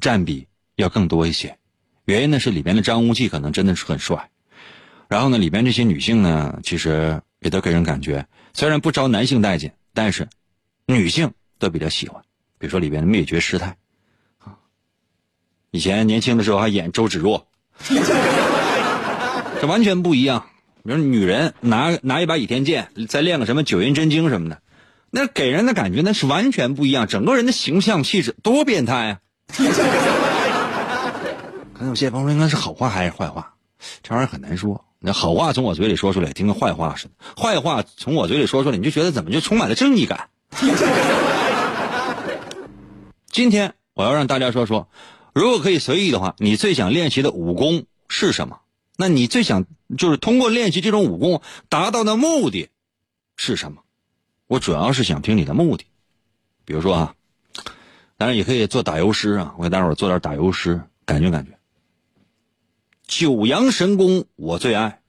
[0.03, 1.57] 占比要更多一些。
[2.05, 4.29] 原因呢是里边的张无忌可能真的是很帅，
[5.09, 10.29] 然后呢里边这些女性呢，其实也都给人感觉虽然不招男性待见，但是
[10.87, 12.23] 女性都比较喜欢。
[12.59, 13.77] 比如说里边的灭绝师太，
[14.39, 14.57] 啊，
[15.71, 17.47] 以前年轻的时候还演周芷若，
[19.61, 20.47] 这完全不一样。
[20.83, 24.63] 比如女人拿拿一把倚天剑，再练个什么九阴真经什么的，
[25.11, 29.21] 那给人的感觉那是完全不一样，整个人的形象气质多变态啊！
[31.75, 33.55] 可能有些朋友说应该是好话还是坏话，
[34.03, 34.85] 这玩意儿很难说。
[35.07, 40.31] 那好话从我嘴里说出来，听跟坏话似的；坏话从我嘴里说出来，你就觉得怎么就充满了正义感。
[43.31, 44.89] 今天我要让大家说说，
[45.35, 48.61] 如果可以随意的话，你最想练习的武功是什么？
[48.97, 49.67] 那你最想
[49.99, 52.71] 就是通过练习这种武功达到的目的
[53.37, 53.83] 是什么？
[54.47, 55.85] 我主要是想听你的目的。
[56.65, 57.15] 比如说啊，
[58.17, 61.54] 当然也可以做打油诗啊，我给大伙做点打油诗，感觉感觉。
[63.07, 65.03] 九阳神功我最爱，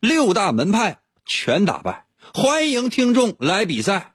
[0.00, 2.04] 六大门派全打败，
[2.34, 4.14] 欢迎听众来比赛，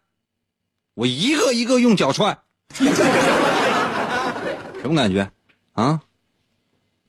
[0.94, 2.40] 我一个一个用脚踹，
[2.72, 2.84] 什
[4.84, 5.32] 么感觉？
[5.74, 6.02] 啊？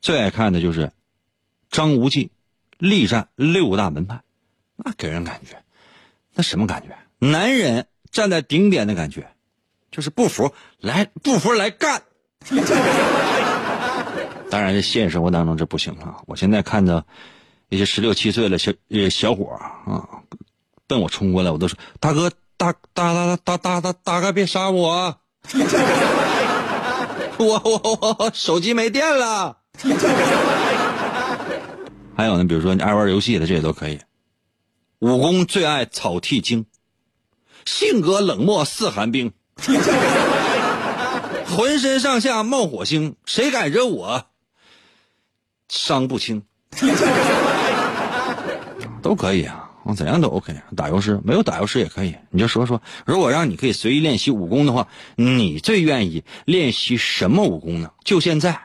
[0.00, 0.92] 最爱看的就是
[1.70, 2.30] 张无忌
[2.78, 4.22] 力战六大门派，
[4.76, 5.62] 那给人感觉，
[6.34, 6.96] 那什么感觉？
[7.18, 9.32] 男人站在顶点的感觉，
[9.90, 12.02] 就是不服来不服来干。
[14.52, 16.16] 当然，这现实生活当中这不行啊！
[16.26, 17.06] 我现在看着
[17.70, 18.70] 一些十六七岁的小
[19.10, 20.04] 小伙啊，
[20.86, 25.16] 奔我冲过来，我都说：“大哥，大大大大大大大哥，别杀我！
[27.38, 29.56] ”我我我我手机没电了。
[32.14, 34.00] 还有呢，比如说你爱玩游戏的，这也都可以。
[34.98, 36.66] 武功最爱草剃精，
[37.64, 39.32] 性格冷漠似寒冰，
[41.56, 44.26] 浑身上下冒火星，谁敢惹我，
[45.72, 46.42] 伤不轻。
[49.00, 50.54] 都可以啊，怎样都 OK。
[50.76, 57.90] 打油诗没有打油诗也可以，你就说说，如果让你可以随意练习武功的话，你最愿意练习什么武功呢？
[58.04, 58.60] 就现在，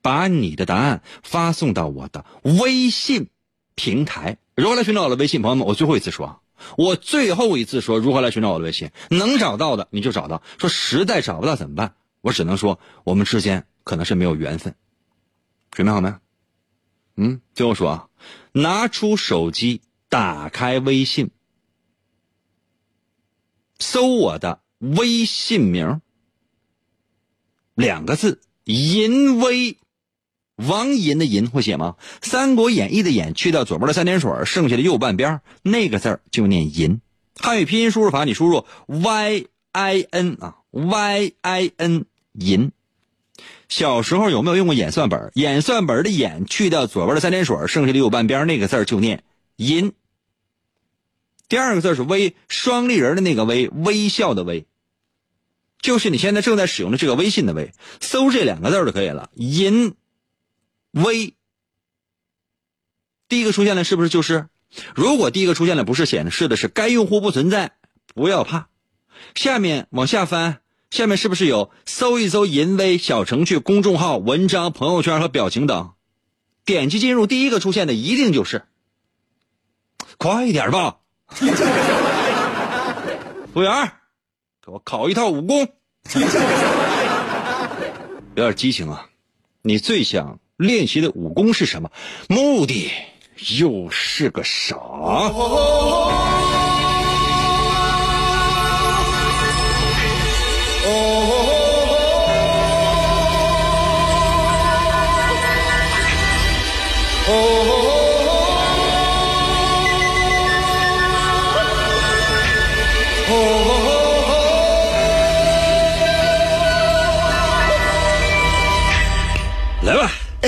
[0.00, 3.28] 把你的答案发送到我的微信
[3.74, 4.38] 平台。
[4.54, 5.42] 如何来寻找我的微信？
[5.42, 6.40] 朋友们，我最后一次说，
[6.78, 11.92] 我最后一次说如何来寻找我的微信，能找到的你就找到，说实在找不到怎么办？
[12.22, 14.74] 我只能说我们之间可能是没有缘分。
[15.70, 16.14] 准备好没？
[17.16, 18.08] 嗯，听我说啊，
[18.52, 21.30] 拿出手机，打开微信，
[23.78, 26.00] 搜我的微信名，
[27.74, 29.78] 两个字，淫威。
[30.56, 31.96] 王银的银会写吗？
[32.26, 37.02] 《三国演义》的演去掉左边的三点水，剩下的右半边那个字就念银。
[37.34, 42.72] 汉语拼音输入法，你输入 y i n 啊，y i n 银。
[43.68, 45.30] 小时候有没有用过演算本？
[45.34, 49.24] 演算本的演去掉左边的三点水，剩下的右半边那个字就念
[49.56, 49.92] 银。
[51.48, 54.66] 第二个字是微，双立人的那个微，微笑的微，
[55.80, 59.30] 就是你现在正在使用的这个微信的微，搜这两个字就可以了。
[59.34, 59.94] 银。
[60.92, 61.34] 微，
[63.28, 64.48] 第一个出现的是不是就是？
[64.94, 67.72] 如果第一个出现的不是显示的是该用户不存在，
[68.14, 68.68] 不要怕。
[69.34, 70.60] 下面往下翻，
[70.96, 75.90] 下面是不是有搜一搜“淫威”小程序、公众号、文章、朋友圈和表情等？
[76.64, 78.64] 点击进入，第一个出现的一定就是。
[80.16, 80.96] 快一点吧，
[83.52, 83.92] 服务员，
[84.64, 85.68] 给我考一套武功。
[88.34, 89.06] 有点激情啊！
[89.60, 90.38] 你最想？
[90.56, 91.90] 练习的武功是什么？
[92.26, 92.90] 目的
[93.58, 94.74] 又是个啥？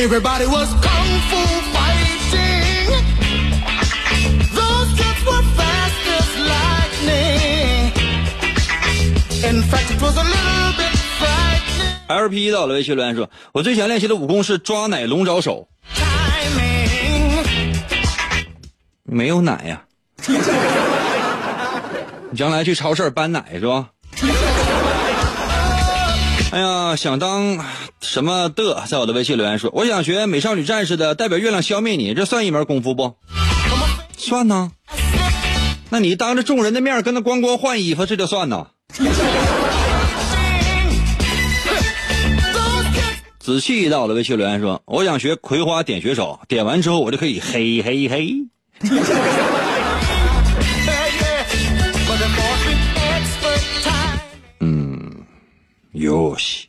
[0.00, 1.40] Everybody was kung fu
[1.74, 2.90] fighting.
[4.54, 7.92] Those kids were fast as lightning.
[9.50, 11.94] In fact, it was a little bit frightening.
[12.08, 15.66] LP 到了微信留言说：“我最想练习的武功是抓奶龙爪手。
[19.02, 19.82] 没有奶呀、
[22.30, 23.88] 你将来去超市搬奶是吧？
[26.50, 27.62] 哎呀，想当
[28.00, 33.16] 什么的，在我的微信留言说，我想学美少女战士的代表月亮消灭你，这算一门功夫不？
[34.16, 34.72] 算呢。
[35.90, 38.68] 那你当着众人的面跟他光光换衣服，这就算呐。
[42.54, 48.34] Those kids 子气到了微信留言说，我想学葵花点穴手，点完之后我就可以嘿嘿嘿。
[55.98, 56.68] 哟西。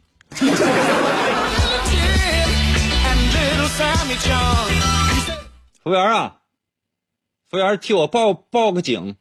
[5.83, 6.33] 服务员啊，
[7.49, 9.15] 服务员替我报报个警。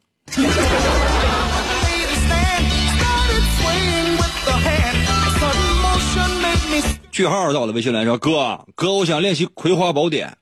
[7.11, 10.37] 句号到了，微信来说：“哥，哥，我想练习《葵花宝典》。”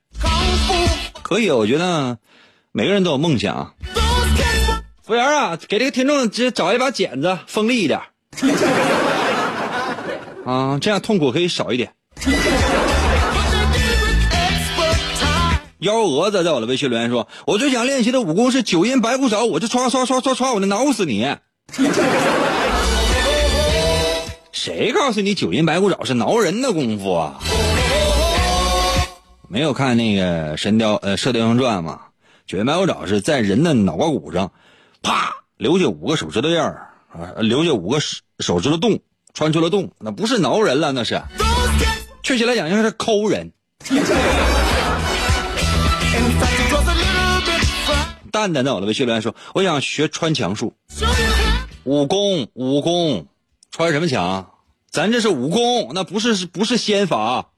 [1.22, 2.18] 可以，我觉得
[2.72, 3.74] 每个人都有梦想。
[5.02, 8.00] 服务员啊，给这个听众直接找一把剪子，锋利一点。
[10.48, 11.92] 啊，这样痛苦可以少一点。
[15.80, 21.36] 幺蛾子在我的微信留言说，我最想练习的武功是九阴白骨爪，我就唰唰唰唰唰，我就挠死你。
[24.50, 27.38] 谁告诉你九阴白骨爪是挠人的功夫啊？
[29.48, 32.00] 没有看那个《神雕》呃《射雕英雄传》吗？
[32.46, 34.50] 九阴白骨爪是在人的脑瓜骨上，
[35.02, 38.98] 啪留下五个手指头印儿啊，留下五个手手指头洞，
[39.34, 41.22] 穿出了洞那不是挠人了那是。
[42.22, 43.52] 确切来讲应该是抠人。
[48.30, 50.74] 蛋蛋在我的微信留言说我想学穿墙术。
[51.84, 53.26] 武功武功。
[53.70, 54.50] 穿什么墙？
[54.90, 57.50] 咱这是武功那不是不是仙法。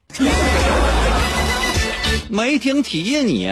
[2.29, 3.47] 没听题呀你。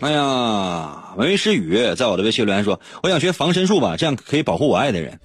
[0.00, 0.97] 哎呀。
[1.26, 5.18] 为时雨在我的微信留言说，我想学防身术吧，这样可以保护我爱的人。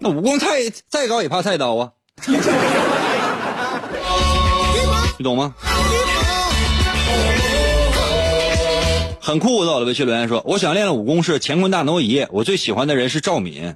[0.00, 0.46] 那武功再
[0.88, 1.90] 再高也怕菜刀啊，
[5.18, 5.54] 你懂吗？
[9.20, 13.74] 很酷的，我的微信留言说，我想练的武功是乾坤大挪移，我最喜欢的人是赵敏。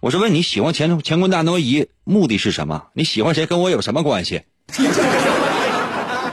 [0.00, 2.88] 我是问你喜欢乾乾坤大挪移目的是什么？
[2.92, 4.42] 你喜欢谁跟我有什么关系？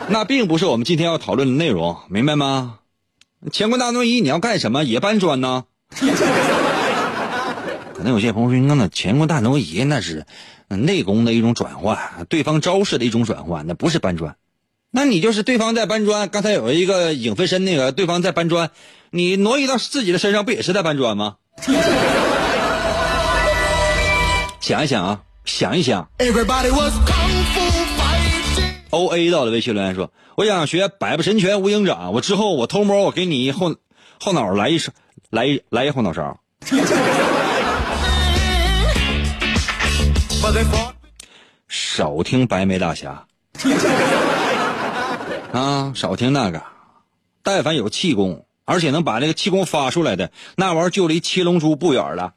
[0.10, 2.80] 那并不是我们今天要讨论的内容，明白吗？
[3.52, 4.84] 乾坤大挪移你要干什么？
[4.84, 5.66] 也搬砖呢？
[7.94, 10.26] 可能有些朋友说，那那乾坤大挪移那是
[10.70, 11.98] 内功的一种转换，
[12.30, 14.36] 对方招式的一种转换，那不是搬砖。
[14.92, 18.72] 那你就是对方在搬砖，刚才有一个影分身，那个对方在搬砖，
[19.10, 21.36] 你挪移到自己的身上，不也是在搬砖吗？
[24.60, 26.10] 想一想啊，想一想。
[26.18, 28.03] Everybody was kung fu.
[28.94, 33.76] O A 到了微信留言说：“我想学百步神拳无影掌，我之后我偷摸我给你后
[34.20, 34.92] 后脑来一勺，
[35.32, 36.38] 来一来一后脑勺。
[41.68, 43.26] 少听白眉大侠
[45.52, 46.62] 啊，少听那个。
[47.42, 52.34] 但凡有气功，而且能把那个气功发出来的，那玩意儿就离七龙珠不远了。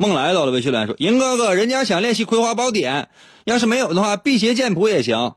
[0.00, 3.02] 梦来到了微信来说：银哥哥，人家想练习《葵花宝典》，
[3.44, 5.34] 要是没有的话，辟邪剑谱也行。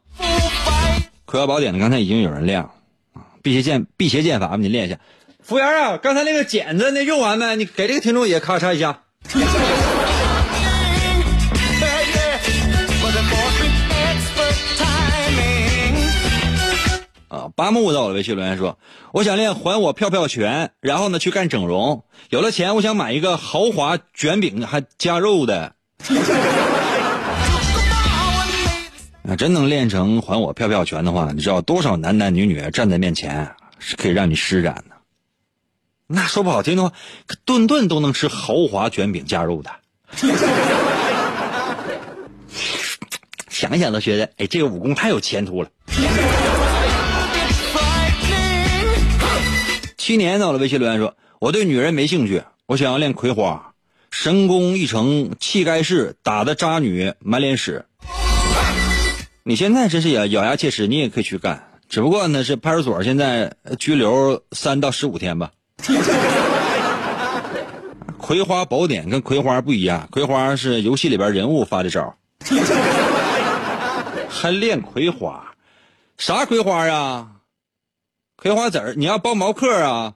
[1.25, 2.71] 葵花宝典呢，刚才已经有人练了
[3.11, 3.27] 啊。
[3.41, 4.97] 辟邪剑辟邪剑法，你练一下。
[5.41, 7.57] 服务员啊，刚才那个剪子那用完没？
[7.57, 9.01] 你给这个听众也咔嚓一下。
[17.55, 18.79] 八木到了微信留言说
[19.13, 22.03] ：“我想练还我票票拳，然后呢去干整容。
[22.29, 25.75] 有了钱，我想买一个豪华卷饼，还加肉的。
[29.27, 34.95] 啊，真能练成还我票票拳的话，你知道多少男男女女站在面前是可以让你施展的？
[36.07, 36.91] 那说不好听的话，
[37.45, 39.71] 顿顿都能吃豪华卷饼加肉的。
[43.47, 45.69] 想想都觉得，哎，这个武功太有前途了。
[50.05, 53.71] 七年到了，微信留言说：“我对女人没兴趣，我想要练葵花，
[54.11, 57.85] 神功一成，气盖世，打的渣女满脸屎。”
[59.43, 65.51] 你现在真是咬咬牙切齿，你也可以去干，只不过呢是派出所现在拘留三到十五天吧。
[68.17, 72.13] 葵花宝典跟葵花不一样，葵花是游戏里边人物发的招，
[74.27, 75.55] 还练葵花，
[76.17, 77.29] 啥葵花啊？
[78.43, 80.15] 葵花籽儿，你要包毛嗑啊？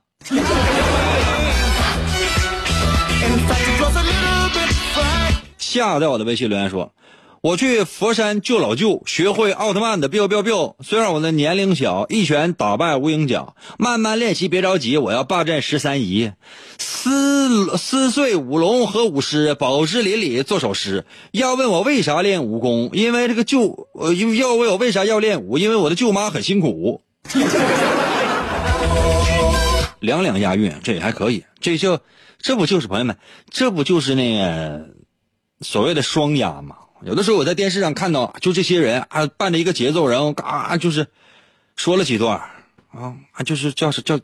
[5.58, 6.92] 吓掉我的微信留言说
[7.40, 10.76] ：“我去佛山救老舅，学会奥特曼的 biu biu biu。
[10.84, 16.34] 虽然我的年龄小，一拳打败无影脚，慢慢练习，别着急，我要霸占十三姨。
[16.78, 21.06] 撕撕碎舞龙和舞狮，宝芝林里做首诗。
[21.32, 22.90] 要问我为啥练武功？
[22.92, 25.58] 因为这个舅，呃，要问我为啥要练武？
[25.58, 27.02] 因为我的舅妈很辛苦。
[30.00, 31.46] 两两押韵，这也还可以。
[31.60, 32.00] 这就
[32.40, 33.18] 这不就是朋友们，
[33.50, 34.90] 这不就是那个
[35.62, 36.78] 所谓的双押吗？
[37.04, 41.08] 有的时候我在电视上看到，就这些人啊，伴着一个节奏，然后嘎就是
[41.76, 42.40] 说了几段
[42.92, 44.20] 啊，啊就是叫是叫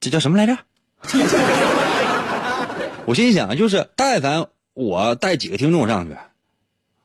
[0.00, 0.58] 这叫什么来着？
[3.06, 6.16] 我心想，就是但凡我带几个听众上去，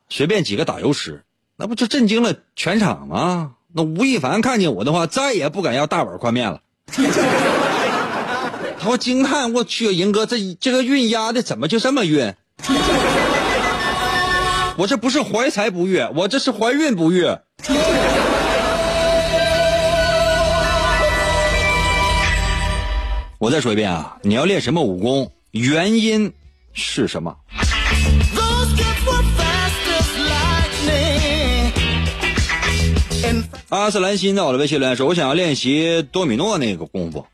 [0.08, 1.24] 随便几个打油诗，
[1.56, 3.54] 那不就震惊了全场吗？
[3.72, 6.60] 那吴亦凡看见我的话，再也不敢要大碗宽面了。
[8.78, 12.32] 他会惊叹：“我去，银哥，这这个运压的怎么就这么运？
[14.78, 17.24] 我这不是怀才不遇，我这是怀孕不遇。
[23.38, 26.32] ”我再说一遍啊，你要练什么武功，原因
[26.72, 27.36] 是什么？
[33.68, 37.26] 阿斯兰辛在我的微信里说：“我想要练习多米诺那个功夫，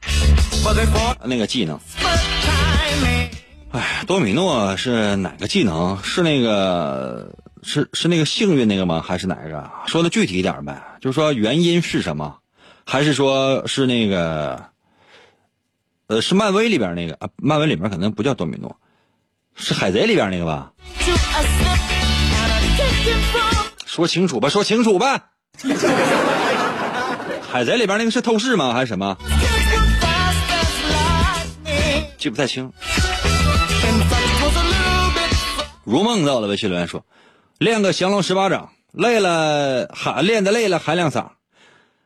[1.25, 1.79] 那个技能。
[3.71, 5.99] 哎，多米诺是哪个技能？
[6.03, 9.03] 是那个是是那个幸运那个吗？
[9.07, 9.71] 还是哪个？
[9.87, 12.37] 说的具体一点呗，就是说原因是什么？
[12.85, 14.65] 还是说是那个？
[16.09, 17.29] 呃，是漫威里边那个啊？
[17.37, 18.77] 漫威里面可能不叫多米诺，
[19.55, 20.73] 是海贼里边那个吧？
[23.87, 25.32] 说清楚吧，说清楚吧。
[27.43, 28.73] 海贼里边那个是透视吗？
[28.73, 29.17] 还是什么？
[32.19, 32.73] 记不太清。
[35.85, 37.05] 如梦到了微信留言说，
[37.59, 41.31] 练个降龙十八掌，累了喊练的累了喊两嗓，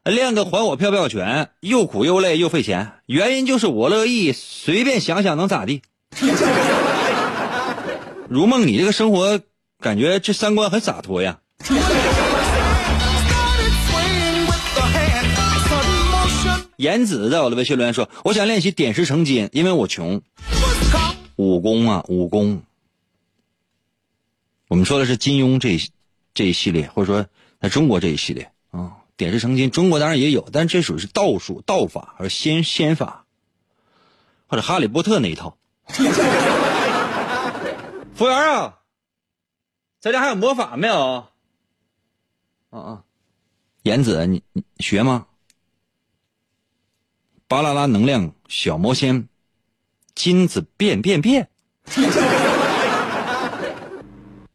[0.05, 5.83] 练个还我票票拳，又苦又累又费钱，原因就是我乐意，随便想想能咋地。
[8.29, 9.41] 如梦，你这个生活
[9.81, 11.39] 感觉这三观很洒脱呀。
[16.77, 20.23] 颜子在我的微信留言说：“我想练习点石成金，因为我穷。
[21.37, 22.63] 武功啊，武功。
[24.69, 25.79] 我们说的是金庸这
[26.35, 27.27] 这一系列，或者说
[27.61, 33.27] 在中国这一系列啊，点石成金，中国当然也有，但这属于是道术、道法和仙仙法，
[34.47, 35.57] 或者哈利波特那一套。
[38.15, 38.79] 服务员啊，
[40.01, 41.27] 咱家还有魔法没有？
[42.71, 43.05] 啊啊，
[43.83, 45.27] 颜子，你你学吗？
[47.49, 49.29] 巴啦啦能量小魔仙，
[50.17, 51.49] 金子变变变。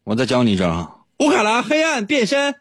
[0.04, 2.54] 我再教你一招啊，乌卡拉黑暗变身。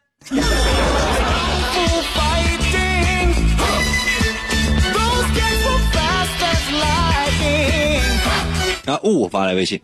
[8.85, 9.81] 然后雾发来微信，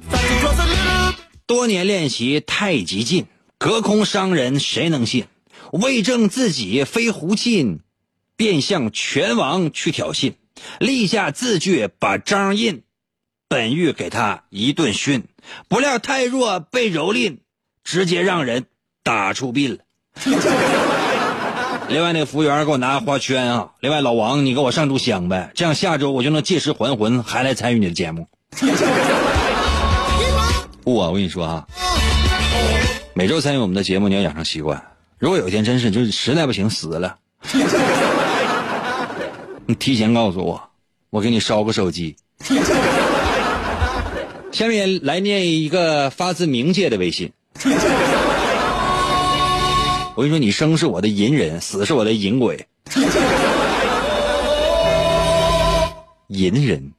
[1.46, 3.26] 多年练习太极劲，
[3.58, 5.26] 隔空伤人谁能信？
[5.74, 7.82] 为证自己非胡沁，
[8.38, 10.36] 便向拳王去挑衅，
[10.80, 12.84] 立下字据把章印，
[13.50, 15.26] 本欲给他一顿训，
[15.68, 17.40] 不料太弱被蹂躏，
[17.84, 18.66] 直接让人
[19.04, 19.80] 打出殡了。
[21.90, 23.72] 另外那服务员给我拿花圈啊！
[23.80, 28.28] 另外老王你给我上炷香呗，这样下周我就能借尸还魂，还来参与你的节目。
[30.84, 31.68] 不，我跟你说啊，
[33.14, 34.84] 每周参与我们的节目你要养成习惯。
[35.18, 37.18] 如果有一天真是就是实在不行死了，
[39.70, 40.70] 你提前告诉我，
[41.10, 42.16] 我给你烧个手机。
[44.54, 47.30] 下面来念一个发自冥界的微信。
[50.16, 52.66] 我跟你说，你生是我的淫人，死是我的淫鬼。
[56.28, 56.94] 淫人，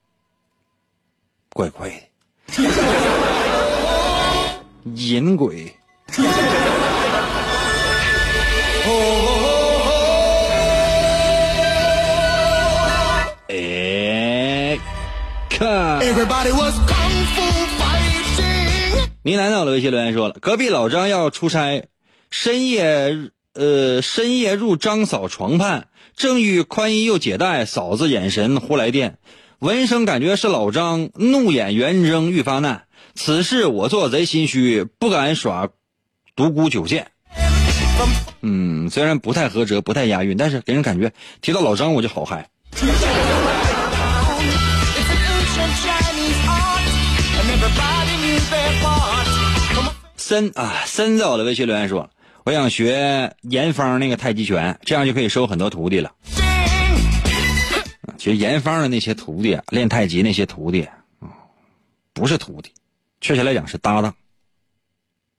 [1.54, 1.94] 怪怪的。
[4.94, 5.74] 淫鬼。
[15.58, 16.00] 看。
[16.00, 17.42] Everybody was kung fu
[17.78, 19.08] fighting.
[19.22, 21.84] 倪楠在我的微信留言说了，隔壁老张要出差，
[22.30, 29.18] 深夜呃深夜入张嫂床畔，正欲宽衣又解带，嫂子眼神忽来电，
[29.58, 32.84] 闻声感觉是老张，怒眼圆睁欲发难。
[33.14, 35.68] 此事我做贼心虚，不敢耍
[36.36, 37.08] 独孤九剑。
[38.42, 42.48] 嗯，虽然不太合辙，不太押韵，但是给人感觉提到老张我就好嗨。
[50.28, 52.10] 森啊，森在我的微信留言说，
[52.44, 56.12] 我想学严方那个太极拳，这样就可以收很多徒弟了。
[58.18, 60.98] 其实严方的那些徒弟，练太极那些徒弟啊，
[62.12, 62.72] 不是徒弟，
[63.22, 64.14] 确切来讲是搭档。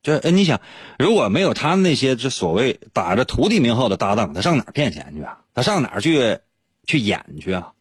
[0.02, 0.60] 就呃，你想，
[0.98, 5.38] 如果没有他那些这所谓打着徒弟名号的搭档，他上哪儿骗钱去啊？
[5.54, 6.40] 他上哪儿去
[6.88, 7.74] 去演去啊？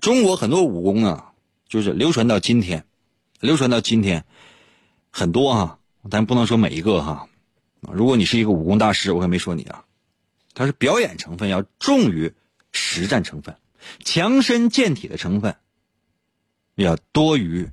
[0.00, 1.32] 中国很多武功啊，
[1.68, 2.82] 就是流传到今天，
[3.40, 4.24] 流传到今天，
[5.10, 5.78] 很多哈，
[6.10, 7.28] 咱不能说每一个哈。
[7.80, 9.84] 如果你是一个武功大师，我可没说你啊，
[10.54, 12.32] 它是表演成分要重于
[12.72, 13.56] 实战成分，
[14.04, 15.56] 强身健体的成分
[16.74, 17.70] 要多于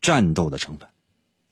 [0.00, 0.88] 战斗的成分。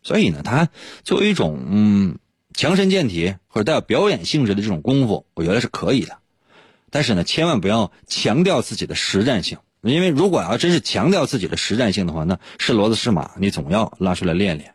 [0.03, 0.70] 所以呢，它
[1.05, 2.18] 作为一种嗯
[2.55, 6.18] 强身健体或者带有表演性质的这种功夫，我觉得是可以的。
[6.91, 14.74] 但是呢，千万不要强调自己的实战性，因为如果要真是强调自己的实战性的话，那是骡子是马，你总要拉出来练练。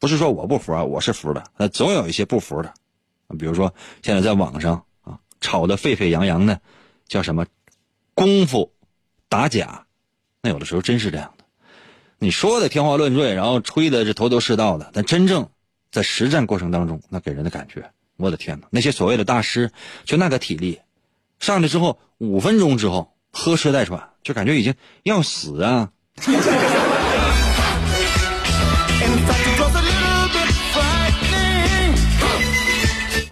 [0.00, 2.74] 不是说我不服啊，我是服的，那总有一些不服的。
[3.38, 3.72] 比如说
[4.02, 6.60] 现在在网上啊吵得沸沸扬扬的，
[7.06, 7.46] 叫什么
[8.14, 8.72] 功夫
[9.28, 9.86] 打假，
[10.42, 11.44] 那有的时候真是这样的。
[12.18, 15.48] 你说的天花乱坠，然后吹的是头头是道的，但真正
[15.92, 18.66] 在实战过程当中，那给人的感觉，我的天哪！
[18.70, 19.70] 那些所谓的大师，
[20.04, 20.80] 就那个体力，
[21.38, 25.92] 上来之后五分钟之后喝吃带喘，就感觉已经要死啊！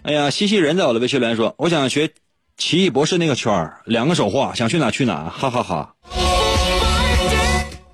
[0.09, 2.11] 哎呀，西西人在我的微信留言说，我想学
[2.57, 5.93] 奇异博士那个圈儿，两个手画，想去哪去哪，哈哈哈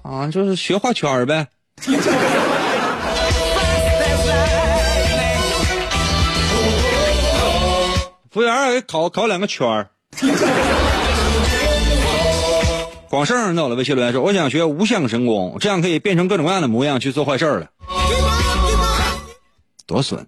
[0.03, 1.49] 啊，就是学画圈儿呗。
[8.31, 9.91] 服务员给烤烤两个圈儿。
[13.11, 17.67] 广胜在我的微信留言说，我想学无相神功，这样可以变成各种各样的模样去做坏事儿了，
[19.85, 20.25] 多损！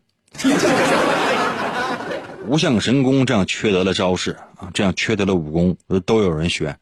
[2.49, 6.77] 无相神功这样缺德的招式啊，这样缺德的武功都有人学。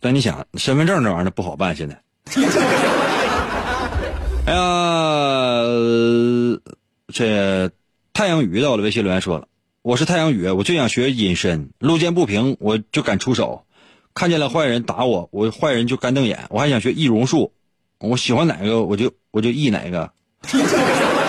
[0.00, 2.00] 但你想，身份证这玩意儿不好办，现在。
[4.46, 4.60] 哎呀，
[7.12, 7.70] 这
[8.12, 9.46] 太阳雨到了，微信留言说了，
[9.82, 13.64] 我是太阳雨，我最想学隐身，路见不平我就敢出手，
[14.14, 17.52] 看见了坏人打我，我坏人就干瞪眼，我还想学易容术，
[17.98, 20.10] 我喜欢哪个我就我就易哪个。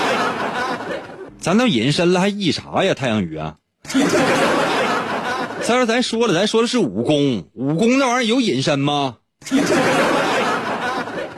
[1.42, 2.94] 咱都隐身了，还易啥呀？
[2.94, 3.56] 太阳雨啊！
[5.64, 9.18] 再说咱说了，咱说的是武功，武功那玩意儿有隐身吗？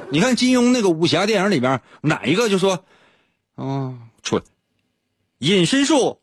[0.10, 2.84] 你看金庸那个武侠电影里边，哪一个就说，
[3.56, 4.44] 啊，出来
[5.40, 6.20] 隐身术，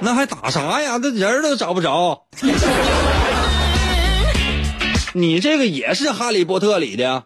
[0.00, 0.98] 那还打啥呀？
[0.98, 2.26] 那人都找不着。
[5.14, 7.24] 你这个也是《哈利波特》里的。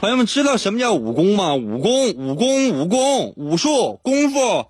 [0.00, 1.54] 朋友们知道什么叫武功吗？
[1.56, 4.66] 武功，武功，武功，武术，功夫。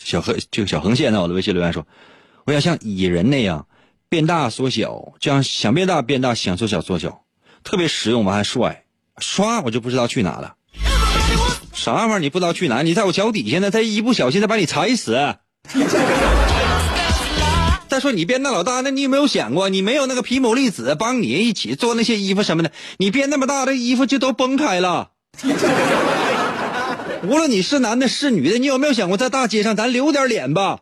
[0.00, 1.86] 小横这个小横线在我的微信留言说，
[2.44, 3.68] 我想像蚁人那样
[4.08, 7.22] 变大缩小，这样想变大变大，想缩小缩小，
[7.62, 8.82] 特别实用，完还帅。
[9.18, 10.56] 刷我就不知道去哪了，
[11.72, 12.82] 啥玩意儿你不知道去哪？
[12.82, 15.36] 你在我脚底下呢，他一不小心他把你踩死。
[17.92, 25.10] 再说你变那老大，那你有没有想过，你没有那个皮姆粒子帮你一起做那些衣服什么的，你变那么大，这衣服就都崩开了。
[27.22, 30.78] 无论你是男的是女的，你有没有想过在大街上咱留点脸吧？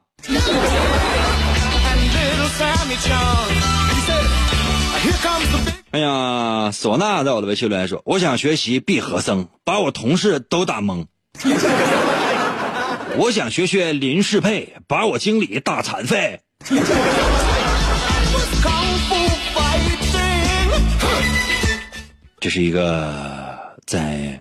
[5.91, 11.07] 哎呀，唢呐在我的微信留言说，我想学习闭合僧，把我同事都打懵。
[13.19, 16.43] 我想学学林适配，把我经理打残废。
[22.41, 24.41] 这是一个在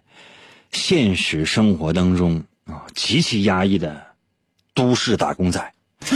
[0.72, 4.02] 现实生活当中啊极其压抑的
[4.74, 5.74] 都市打工仔。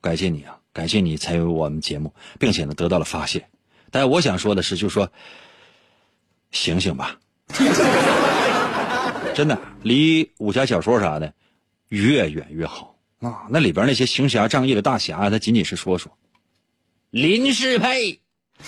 [0.00, 3.46] 感谢你啊，感谢你参与我们节目，并且呢得到了发泄。
[3.90, 5.10] 但是我想说的是，就是说，
[6.50, 7.16] 醒醒吧，
[9.34, 11.32] 真的离武侠小说啥的
[11.88, 12.91] 越远越好
[13.22, 13.46] 啊！
[13.48, 16.12] 那里边那些行侠仗义的大侠，他仅仅是说说。
[17.10, 18.20] 林世佩，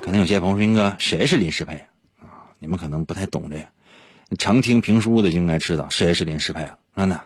[0.00, 1.74] 可能有些朋友说：“英哥，谁是林世佩
[2.20, 6.78] 啊？”你们可能不太懂这个，常听评书的应该知道谁是林世佩了。
[6.94, 7.20] 真的，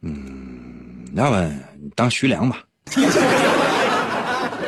[0.00, 1.36] 嗯，要不
[1.80, 2.64] 你当徐良吧，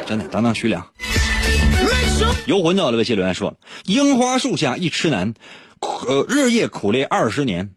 [0.06, 0.86] 真的当当徐良。
[2.46, 5.34] 游魂到了微信留言说：“樱花树下一痴男，
[5.80, 7.70] 呃，日夜苦练二十年，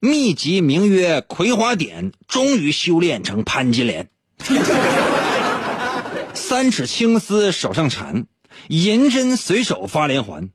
[0.00, 4.08] 秘籍名曰葵花点，终于修炼成潘金莲。
[6.34, 8.26] 三尺青丝手上缠，
[8.68, 10.50] 银针随手发连环，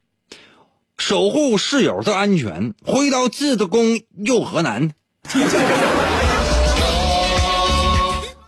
[0.98, 4.91] 守护室友的安全，挥刀自的弓又何难？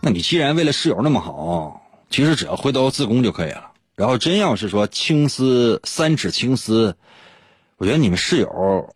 [0.00, 3.72] 那你既然为了室友那么好，其实只要挥刀自宫就可以了。
[3.96, 6.96] 然后真要是说青丝三尺青丝，
[7.76, 8.94] 我觉得你们室友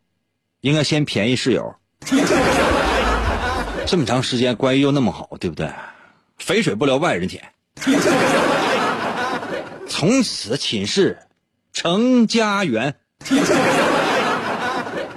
[0.62, 1.74] 应该先便宜室友。
[3.86, 5.70] 这么长时间关系又那么好，对不对？
[6.38, 7.42] 肥水不流外人田，
[9.86, 11.18] 从此寝室
[11.72, 12.94] 成家园。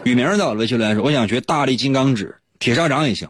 [0.04, 3.30] 雨明到了微信留言说：“我想学大力金刚指，铁砂掌也行，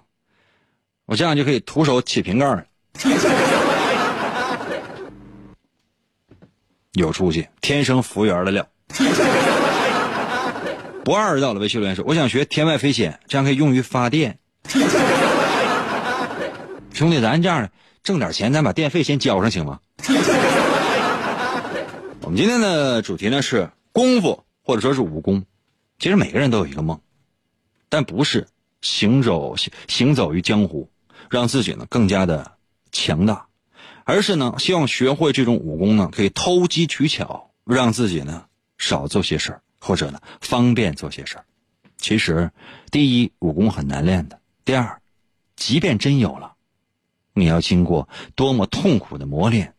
[1.05, 2.65] 我这样就可以徒手起瓶盖了。
[6.93, 8.67] ”有出息，天生服务员的料。
[11.03, 14.39] 不二到了微信留言说：“我想学天外飞仙，这样可以用于发电。
[16.93, 17.69] ”兄弟，咱这样
[18.03, 19.81] 挣点钱，咱把电费先交上行吗？
[22.21, 25.43] 我们今天的主题呢是功夫，或者说是武功。
[25.99, 27.01] 其实每个人都有一个梦，
[27.89, 28.47] 但不是
[28.81, 30.89] 行走行行走于江湖，
[31.29, 32.53] 让自己呢更加的
[32.93, 33.47] 强大，
[34.05, 38.45] 而是呢希望学会这种武功呢，可以偷机取巧，让自己呢
[38.77, 41.45] 少做些事儿，或者呢方便做些事儿。
[41.97, 42.51] 其实，
[42.89, 45.01] 第一，武功很难练的；第二，
[45.57, 46.55] 即便真有了。
[47.33, 49.75] 你要经过多么痛苦的磨练，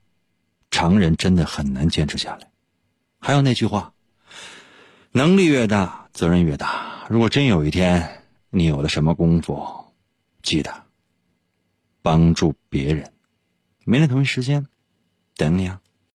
[0.71, 2.51] 常人真的很难坚持下来。
[3.19, 3.95] 还有那句话：
[5.11, 7.07] 能力越大，责任越大。
[7.09, 9.87] 如果真有一天你有了什么功夫，
[10.43, 10.85] 记得
[12.03, 13.13] 帮助别人。
[13.85, 14.67] 明天同一时间，
[15.37, 15.81] 等你啊。